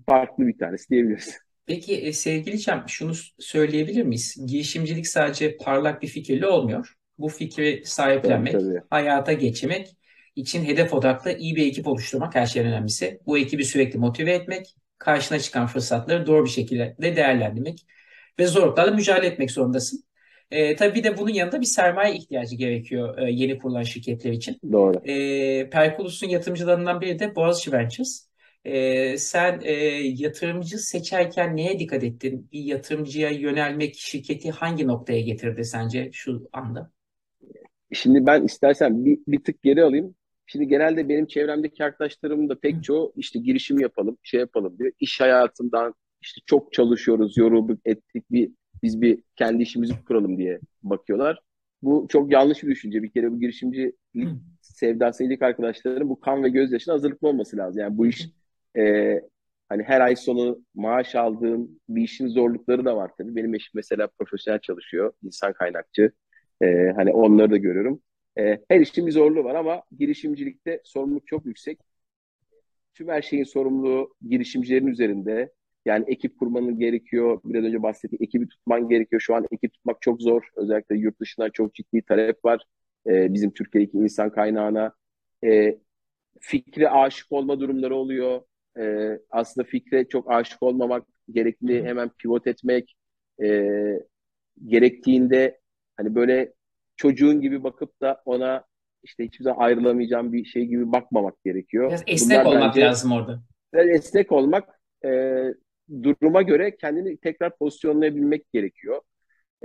farklı 0.09 0.47
bir 0.47 0.59
tanesi 0.59 0.91
diyebiliriz. 0.91 1.39
Peki 1.67 1.97
e, 1.97 2.13
sevgili 2.13 2.59
Cem 2.59 2.85
şunu 2.89 3.13
söyleyebilir 3.39 4.03
miyiz? 4.03 4.37
Girişimcilik 4.47 5.07
sadece 5.07 5.57
parlak 5.57 6.03
bir 6.03 6.09
fikirle 6.09 6.47
olmuyor. 6.47 6.95
Bu 7.19 7.29
fikri 7.29 7.83
sahiplenmek, 7.85 8.53
tabii, 8.53 8.63
tabii. 8.63 8.81
hayata 8.91 9.33
geçirmek 9.33 9.97
için 10.37 10.65
hedef 10.65 10.95
odaklı 10.95 11.33
iyi 11.33 11.57
bir 11.57 11.67
ekip 11.67 11.87
oluşturmak 11.87 12.35
her 12.35 12.47
şeyden 12.47 12.71
önemlisi. 12.71 13.21
Bu 13.27 13.39
ekibi 13.39 13.65
sürekli 13.65 13.99
motive 13.99 14.33
etmek, 14.33 14.77
karşına 14.99 15.39
çıkan 15.39 15.67
fırsatları 15.67 16.27
doğru 16.27 16.45
bir 16.45 16.51
şekilde 16.51 16.97
de 17.03 17.17
değerlendirmek 17.17 17.87
ve 18.39 18.47
zorluklarla 18.47 18.91
mücadele 18.91 19.27
etmek 19.27 19.51
zorundasın. 19.51 20.05
E, 20.51 20.77
tabii 20.77 20.95
bir 20.95 21.05
de 21.05 21.19
bunun 21.19 21.31
yanında 21.31 21.61
bir 21.61 21.67
sermaye 21.67 22.15
ihtiyacı 22.15 22.57
gerekiyor 22.57 23.19
e, 23.19 23.31
yeni 23.31 23.59
kurulan 23.59 23.83
şirketler 23.83 24.33
için. 24.33 24.59
Doğru. 24.73 25.09
E, 25.09 25.71
Perkulus'un 25.71 26.29
yatırımcılarından 26.29 27.01
biri 27.01 27.19
de 27.19 27.37
Boğaziçi 27.37 27.73
Ventures. 27.73 28.29
E, 28.65 29.19
sen 29.19 29.61
e, 29.63 29.73
yatırımcı 30.05 30.79
seçerken 30.79 31.57
neye 31.57 31.79
dikkat 31.79 32.05
ettin? 32.05 32.49
Bir 32.53 32.61
yatırımcıya 32.61 33.31
yönelmek 33.31 33.95
şirketi 33.97 34.51
hangi 34.51 34.87
noktaya 34.87 35.21
getirdi 35.21 35.65
sence 35.65 36.11
şu 36.13 36.49
anda? 36.53 36.94
Şimdi 37.95 38.27
ben 38.27 38.45
istersen 38.45 39.05
bir, 39.05 39.19
bir 39.29 39.45
tık 39.45 39.63
geri 39.63 39.85
alayım. 39.85 40.15
Şimdi 40.47 40.69
genelde 40.69 41.09
benim 41.09 41.27
çevremdeki 41.27 41.85
arkadaşlarım 41.85 42.49
da 42.49 42.61
pek 42.61 42.85
çoğu 42.85 43.13
işte 43.17 43.39
girişim 43.39 43.79
yapalım, 43.81 44.19
şey 44.23 44.41
yapalım 44.41 44.79
diyor. 44.79 44.93
İş 45.01 45.21
hayatından 45.21 45.95
işte 46.21 46.41
çok 46.47 46.73
çalışıyoruz, 46.73 47.37
yorulduk, 47.37 47.81
ettik 47.85 48.25
bir 48.31 48.51
biz 48.83 49.01
bir 49.01 49.19
kendi 49.37 49.63
işimizi 49.63 50.05
kuralım 50.05 50.39
diye 50.39 50.61
bakıyorlar. 50.83 51.41
Bu 51.83 52.07
çok 52.09 52.33
yanlış 52.33 52.63
bir 52.63 52.69
düşünce. 52.69 53.03
Bir 53.03 53.11
kere 53.11 53.33
bu 53.33 53.41
girişimcilik 53.41 53.95
sevdası 54.61 55.25
ilk 55.25 55.43
arkadaşların 55.43 56.09
bu 56.09 56.21
kan 56.21 56.45
ve 56.45 56.49
gözyaşına 56.49 56.95
hazırlıklı 56.95 57.29
olması 57.29 57.57
lazım. 57.57 57.81
Yani 57.81 57.99
bu 57.99 58.07
iş 58.07 58.29
e, 58.77 59.15
hani 59.69 59.83
her 59.83 60.01
ay 60.01 60.17
sonu 60.17 60.65
maaş 60.75 61.15
aldığın 61.15 61.81
bir 61.89 62.03
işin 62.03 62.29
zorlukları 62.29 62.85
da 62.85 62.97
var 62.97 63.11
tabii. 63.19 63.37
Benim 63.37 63.55
eşim 63.55 63.71
mesela 63.75 64.09
profesyonel 64.19 64.61
çalışıyor, 64.61 65.13
insan 65.23 65.53
kaynakçı. 65.53 66.13
E, 66.63 66.93
hani 66.97 67.13
onları 67.13 67.51
da 67.51 67.57
görüyorum. 67.57 68.03
E, 68.39 68.61
her 68.69 68.81
işin 68.81 69.07
bir 69.07 69.13
zorluğu 69.13 69.45
var 69.45 69.55
ama 69.55 69.83
girişimcilikte 69.99 70.81
sorumluluk 70.85 71.27
çok 71.27 71.47
yüksek. 71.47 71.79
Tüm 72.95 73.09
her 73.09 73.23
şeyin 73.23 73.45
sorumluluğu 73.45 74.15
girişimcilerin 74.29 74.87
üzerinde. 74.87 75.53
Yani 75.87 76.05
ekip 76.09 76.39
kurmanın 76.39 76.79
gerekiyor. 76.79 77.41
Biraz 77.45 77.65
önce 77.65 77.83
bahsettiğim 77.83 78.23
ekibi 78.25 78.49
tutman 78.49 78.89
gerekiyor. 78.89 79.21
Şu 79.21 79.35
an 79.35 79.47
ekip 79.51 79.73
tutmak 79.73 80.03
çok 80.03 80.23
zor. 80.23 80.43
Özellikle 80.57 80.97
yurt 80.97 81.21
dışından 81.21 81.51
çok 81.51 81.75
ciddi 81.75 82.03
talep 82.03 82.45
var. 82.45 82.63
Ee, 83.07 83.35
bizim 83.35 83.51
Türkiye'deki 83.51 83.99
insan 83.99 84.31
kaynağına. 84.31 84.95
Ee, 85.45 85.79
fikre 86.41 86.91
aşık 86.91 87.33
olma 87.33 87.61
durumları 87.61 87.97
oluyor. 87.97 88.43
Ee, 88.79 89.19
aslında 89.31 89.69
fikre 89.69 90.09
çok 90.09 90.31
aşık 90.31 90.63
olmamak 90.63 91.07
gerekli. 91.33 91.85
Hemen 91.85 92.11
pivot 92.19 92.47
etmek. 92.47 92.97
e, 93.43 94.01
gerektiğinde 94.67 95.61
hani 95.97 96.15
böyle 96.15 96.53
çocuğun 96.97 97.41
gibi 97.41 97.65
bakıp 97.65 98.01
da 98.01 98.23
ona 98.25 98.65
işte 99.03 99.25
hiçbir 99.25 99.45
zaman 99.45 99.59
ayrılamayacağım 99.59 100.33
bir 100.33 100.45
şey 100.45 100.67
gibi 100.67 100.93
bakmamak 100.93 101.45
gerekiyor. 101.45 101.89
Biraz 101.89 102.03
esnek 102.07 102.45
Bunlar 102.45 102.57
olmak 102.57 102.69
bence 102.69 102.81
lazım 102.81 103.13
orada. 103.13 103.43
biraz 103.75 103.89
esnek 103.89 104.33
olmak, 104.33 104.81
e, 105.05 105.09
duruma 106.03 106.43
göre 106.43 106.77
kendini 106.77 107.17
tekrar 107.17 107.57
pozisyonlayabilmek 107.59 108.53
gerekiyor. 108.53 109.01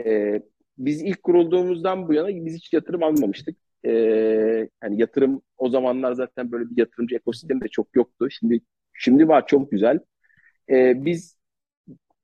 E, 0.06 0.42
biz 0.78 1.02
ilk 1.02 1.24
kurulduğumuzdan 1.24 2.08
bu 2.08 2.14
yana 2.14 2.28
biz 2.28 2.56
hiç 2.56 2.74
yatırım 2.74 3.04
almamıştık. 3.04 3.58
E, 3.86 4.70
hani 4.82 5.02
yatırım 5.02 5.42
o 5.58 5.70
zamanlar 5.70 6.14
zaten 6.14 6.52
böyle 6.52 6.70
bir 6.70 6.78
yatırımcı 6.78 7.16
ekosistemi 7.16 7.62
de 7.62 7.68
çok 7.68 7.96
yoktu. 7.96 8.30
Şimdi 8.30 8.62
şimdi 8.94 9.28
var 9.28 9.48
çok 9.48 9.72
güzel. 9.72 10.00
E, 10.70 11.06
biz 11.06 11.38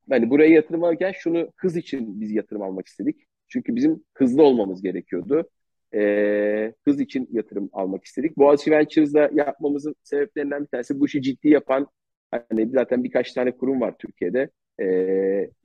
hani 0.10 0.30
buraya 0.30 0.50
yatırım 0.50 0.84
alırken 0.84 1.12
şunu 1.12 1.52
hız 1.56 1.78
için 1.78 2.22
biz 2.22 2.32
yatırım 2.32 2.62
almak 2.62 2.88
istedik. 2.88 3.26
Çünkü 3.56 3.76
bizim 3.76 4.04
hızlı 4.14 4.44
olmamız 4.44 4.82
gerekiyordu. 4.82 5.50
E, 5.94 6.74
hız 6.86 7.00
için 7.00 7.30
yatırım 7.32 7.70
almak 7.74 8.06
istedik. 8.06 8.38
Boğaziçi 8.38 8.72
Ventures'da 8.72 9.30
yapmamızın 9.34 9.96
sebeplerinden 10.04 10.64
bir 10.64 10.68
tanesi 10.68 11.00
bu 11.00 11.06
işi 11.06 11.22
ciddi 11.22 11.50
yapan 11.50 11.88
hani 12.32 12.70
zaten 12.70 13.04
birkaç 13.04 13.34
tane 13.34 13.52
kurum 13.52 13.82
var 13.82 13.96
Türkiye'de. 14.00 14.50
E, 14.82 14.86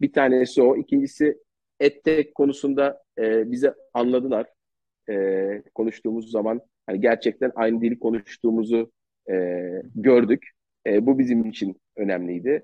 bir 0.00 0.12
tanesi 0.12 0.62
o. 0.62 0.76
İkincisi 0.76 1.38
EdTech 1.80 2.30
konusunda 2.34 3.02
e, 3.18 3.50
bize 3.52 3.74
anladılar. 3.94 4.46
E, 5.10 5.62
konuştuğumuz 5.74 6.30
zaman 6.30 6.60
hani 6.86 7.00
gerçekten 7.00 7.52
aynı 7.54 7.80
dili 7.80 7.98
konuştuğumuzu 7.98 8.92
e, 9.30 9.34
gördük. 9.94 10.50
E, 10.86 11.06
bu 11.06 11.18
bizim 11.18 11.46
için 11.46 11.80
önemliydi. 11.96 12.62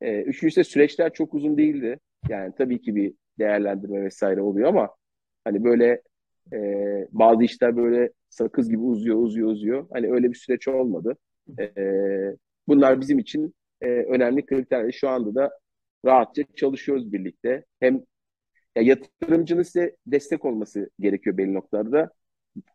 E, 0.00 0.22
üçüncüsü 0.22 0.64
süreçler 0.64 1.12
çok 1.12 1.34
uzun 1.34 1.58
değildi. 1.58 1.98
Yani 2.28 2.52
tabii 2.58 2.80
ki 2.80 2.96
bir 2.96 3.14
değerlendirme 3.38 4.04
vesaire 4.04 4.40
oluyor 4.42 4.68
ama 4.68 4.90
hani 5.44 5.64
böyle 5.64 6.02
e, 6.52 6.58
bazı 7.12 7.44
işler 7.44 7.76
böyle 7.76 8.10
sakız 8.28 8.70
gibi 8.70 8.80
uzuyor, 8.82 9.16
uzuyor, 9.18 9.48
uzuyor. 9.48 9.86
Hani 9.92 10.12
öyle 10.12 10.30
bir 10.30 10.34
süreç 10.36 10.68
olmadı. 10.68 11.16
E, 11.60 11.72
bunlar 12.68 13.00
bizim 13.00 13.18
için 13.18 13.54
e, 13.80 13.86
önemli 13.88 14.46
kriterler. 14.46 14.92
Şu 14.92 15.08
anda 15.08 15.34
da 15.34 15.50
rahatça 16.04 16.42
çalışıyoruz 16.56 17.12
birlikte. 17.12 17.64
Hem 17.80 18.02
ya 18.76 18.82
yatırımcının 18.82 19.62
size 19.62 19.96
destek 20.06 20.44
olması 20.44 20.90
gerekiyor 21.00 21.36
belli 21.36 21.54
noktalarda. 21.54 22.10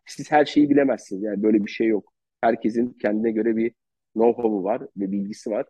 Siz 0.05 0.31
her 0.31 0.45
şeyi 0.45 0.69
bilemezsiniz. 0.69 1.23
Yani 1.23 1.43
böyle 1.43 1.65
bir 1.65 1.71
şey 1.71 1.87
yok. 1.87 2.13
Herkesin 2.41 2.93
kendine 2.93 3.31
göre 3.31 3.57
bir 3.57 3.73
know-how'u 4.15 4.63
var 4.63 4.81
ve 4.97 5.11
bilgisi 5.11 5.51
var. 5.51 5.65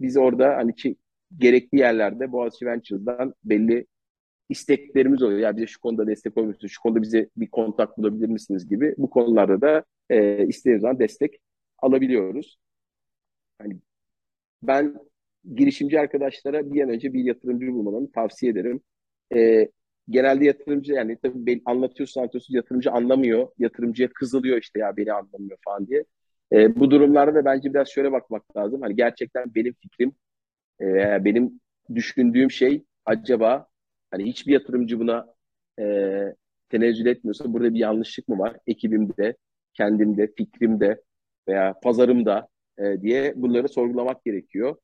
Biz 0.00 0.16
orada 0.16 0.56
hani 0.56 0.74
ki, 0.74 0.96
gerekli 1.38 1.78
yerlerde 1.78 2.32
Boğaziçi 2.32 2.66
Ventures'dan 2.66 3.34
belli 3.44 3.86
isteklerimiz 4.48 5.22
oluyor. 5.22 5.38
Ya 5.38 5.56
bize 5.56 5.66
şu 5.66 5.80
konuda 5.80 6.06
destek 6.06 6.36
olur 6.36 6.46
musunuz? 6.46 6.72
Şu 6.72 6.82
konuda 6.82 7.02
bize 7.02 7.28
bir 7.36 7.50
kontak 7.50 7.98
bulabilir 7.98 8.28
misiniz 8.28 8.68
gibi. 8.68 8.94
Bu 8.98 9.10
konularda 9.10 9.60
da 9.60 9.84
e, 10.10 10.46
istediğimiz 10.46 10.82
zaman 10.82 10.98
destek 10.98 11.34
alabiliyoruz. 11.78 12.58
Hani 13.58 13.78
ben 14.62 14.96
girişimci 15.54 16.00
arkadaşlara 16.00 16.72
bir 16.72 16.82
an 16.82 16.90
önce 16.90 17.12
bir 17.12 17.24
yatırımcı 17.24 17.66
bulmalarını 17.66 18.12
tavsiye 18.12 18.52
ederim. 18.52 18.80
E, 19.34 19.68
genelde 20.10 20.44
yatırımcı 20.44 20.92
yani 20.92 21.18
tabii 21.22 21.62
anlatıyorsun 21.64 22.20
anlatıyorsun 22.20 22.54
yatırımcı 22.54 22.90
anlamıyor. 22.90 23.48
Yatırımcıya 23.58 24.08
kızılıyor 24.08 24.58
işte 24.58 24.80
ya 24.80 24.96
beni 24.96 25.12
anlamıyor 25.12 25.58
falan 25.64 25.86
diye. 25.86 26.04
E, 26.52 26.76
bu 26.76 26.90
durumlarda 26.90 27.34
da 27.34 27.44
bence 27.44 27.74
biraz 27.74 27.88
şöyle 27.88 28.12
bakmak 28.12 28.56
lazım. 28.56 28.82
Hani 28.82 28.96
gerçekten 28.96 29.54
benim 29.54 29.74
fikrim, 29.82 30.12
e, 30.80 31.24
benim 31.24 31.60
düşündüğüm 31.94 32.50
şey 32.50 32.84
acaba 33.06 33.68
hani 34.14 34.24
hiçbir 34.26 34.52
yatırımcı 34.52 35.00
buna 35.00 35.26
e, 35.80 35.84
tenezzül 36.68 37.06
etmiyorsa 37.06 37.52
burada 37.52 37.74
bir 37.74 37.78
yanlışlık 37.78 38.28
mı 38.28 38.38
var? 38.38 38.56
Ekibimde, 38.66 39.36
kendimde, 39.74 40.32
fikrimde 40.36 41.02
veya 41.48 41.74
pazarımda 41.82 42.48
e, 42.78 43.00
diye 43.02 43.32
bunları 43.36 43.68
sorgulamak 43.68 44.24
gerekiyor. 44.24 44.76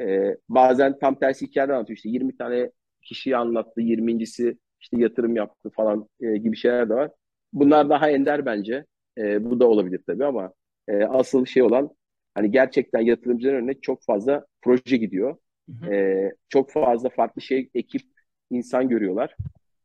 E, 0.00 0.36
bazen 0.48 0.98
tam 0.98 1.18
tersi 1.18 1.46
hikayeler 1.46 1.74
anlatıyor. 1.74 1.96
İşte 1.96 2.08
20 2.08 2.36
tane 2.36 2.70
kişiyi 3.02 3.36
anlattı, 3.36 3.80
20.si 3.80 4.58
işte 4.80 4.98
yatırım 5.00 5.36
yaptı 5.36 5.70
falan 5.70 6.08
e, 6.20 6.36
gibi 6.36 6.56
şeyler 6.56 6.88
de 6.90 6.94
var. 6.94 7.10
Bunlar 7.52 7.88
daha 7.90 8.10
ender 8.10 8.46
bence. 8.46 8.84
E, 9.18 9.44
bu 9.44 9.60
da 9.60 9.68
olabilir 9.68 10.00
tabii 10.06 10.24
ama 10.24 10.52
e, 10.88 11.04
asıl 11.04 11.46
şey 11.46 11.62
olan 11.62 11.90
hani 12.34 12.50
gerçekten 12.50 13.00
yatırımcıların 13.00 13.56
önüne 13.58 13.74
çok 13.80 14.02
fazla 14.04 14.46
proje 14.62 14.96
gidiyor. 14.96 15.36
Hı 15.70 15.86
hı. 15.86 15.94
E, 15.94 16.32
çok 16.48 16.70
fazla 16.72 17.08
farklı 17.08 17.42
şey, 17.42 17.70
ekip, 17.74 18.02
insan 18.50 18.88
görüyorlar. 18.88 19.36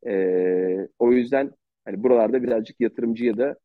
E, 0.06 0.88
o 0.98 1.12
yüzden 1.12 1.50
hani 1.84 2.02
buralarda 2.02 2.42
birazcık 2.42 2.80
yatırımcıya 2.80 3.38
da 3.38 3.56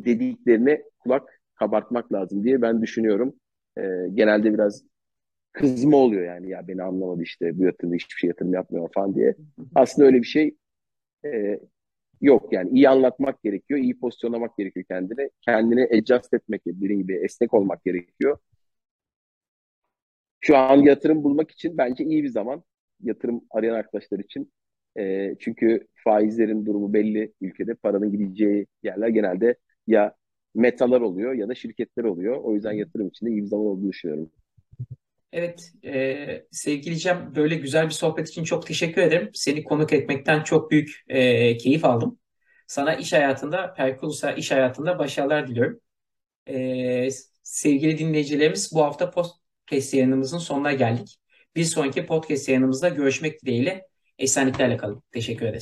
dediklerine 0.00 0.82
kulak 0.98 1.40
kabartmak 1.54 2.12
lazım 2.12 2.44
diye 2.44 2.62
ben 2.62 2.82
düşünüyorum. 2.82 3.34
E, 3.78 3.82
genelde 4.14 4.54
biraz 4.54 4.84
kızma 5.52 5.96
oluyor 5.96 6.22
yani 6.26 6.50
ya 6.50 6.68
beni 6.68 6.82
anlamadı 6.82 7.22
işte 7.22 7.58
bu 7.58 7.64
yatırımda 7.64 7.94
hiçbir 7.94 8.16
şey 8.16 8.28
yatırım 8.28 8.54
yapmıyor 8.54 8.88
falan 8.94 9.14
diye. 9.14 9.36
Aslında 9.74 10.06
öyle 10.06 10.16
bir 10.18 10.26
şey 10.26 10.56
e, 11.24 11.60
yok 12.20 12.52
yani 12.52 12.70
iyi 12.70 12.88
anlatmak 12.88 13.42
gerekiyor, 13.42 13.80
iyi 13.80 13.98
pozisyonlamak 13.98 14.56
gerekiyor 14.56 14.86
kendini. 14.88 15.30
Kendini 15.40 15.84
adjust 15.84 16.34
etmek, 16.34 16.66
dediğim 16.66 16.98
gibi 17.00 17.14
esnek 17.24 17.54
olmak 17.54 17.84
gerekiyor. 17.84 18.38
Şu 20.40 20.56
an 20.56 20.76
yatırım 20.76 21.24
bulmak 21.24 21.50
için 21.50 21.78
bence 21.78 22.04
iyi 22.04 22.22
bir 22.22 22.28
zaman. 22.28 22.64
Yatırım 23.02 23.40
arayan 23.50 23.74
arkadaşlar 23.74 24.18
için. 24.18 24.52
E, 24.98 25.34
çünkü 25.40 25.86
faizlerin 26.04 26.66
durumu 26.66 26.92
belli 26.92 27.32
ülkede. 27.40 27.74
Paranın 27.74 28.12
gideceği 28.12 28.66
yerler 28.82 29.08
genelde 29.08 29.56
ya 29.86 30.14
metalar 30.54 31.00
oluyor 31.00 31.32
ya 31.32 31.48
da 31.48 31.54
şirketler 31.54 32.04
oluyor. 32.04 32.36
O 32.42 32.54
yüzden 32.54 32.72
yatırım 32.72 33.08
için 33.08 33.26
de 33.26 33.30
iyi 33.30 33.42
bir 33.42 33.46
zaman 33.46 33.66
olduğunu 33.66 33.88
düşünüyorum. 33.88 34.30
Evet, 35.32 35.72
e, 35.84 36.46
sevgili 36.50 36.98
Cem, 36.98 37.32
böyle 37.36 37.54
güzel 37.54 37.84
bir 37.84 37.90
sohbet 37.90 38.28
için 38.28 38.44
çok 38.44 38.66
teşekkür 38.66 39.02
ederim. 39.02 39.30
Seni 39.34 39.64
konuk 39.64 39.92
etmekten 39.92 40.42
çok 40.42 40.70
büyük 40.70 41.02
e, 41.08 41.56
keyif 41.56 41.84
aldım. 41.84 42.18
Sana 42.66 42.94
iş 42.94 43.12
hayatında, 43.12 43.74
Perkulus'a 43.74 44.32
iş 44.32 44.50
hayatında 44.50 44.98
başarılar 44.98 45.48
diliyorum. 45.48 45.80
E, 46.48 47.08
sevgili 47.42 47.98
dinleyicilerimiz, 47.98 48.70
bu 48.74 48.82
hafta 48.82 49.10
podcast 49.10 49.94
yayınımızın 49.94 50.38
sonuna 50.38 50.72
geldik. 50.72 51.21
Bir 51.56 51.64
sonraki 51.64 52.06
podcast 52.06 52.48
yayınımızda 52.48 52.88
görüşmek 52.88 53.42
dileğiyle. 53.42 53.88
Esenliklerle 54.18 54.76
kalın. 54.76 55.02
Teşekkür 55.12 55.46
ederiz. 55.46 55.60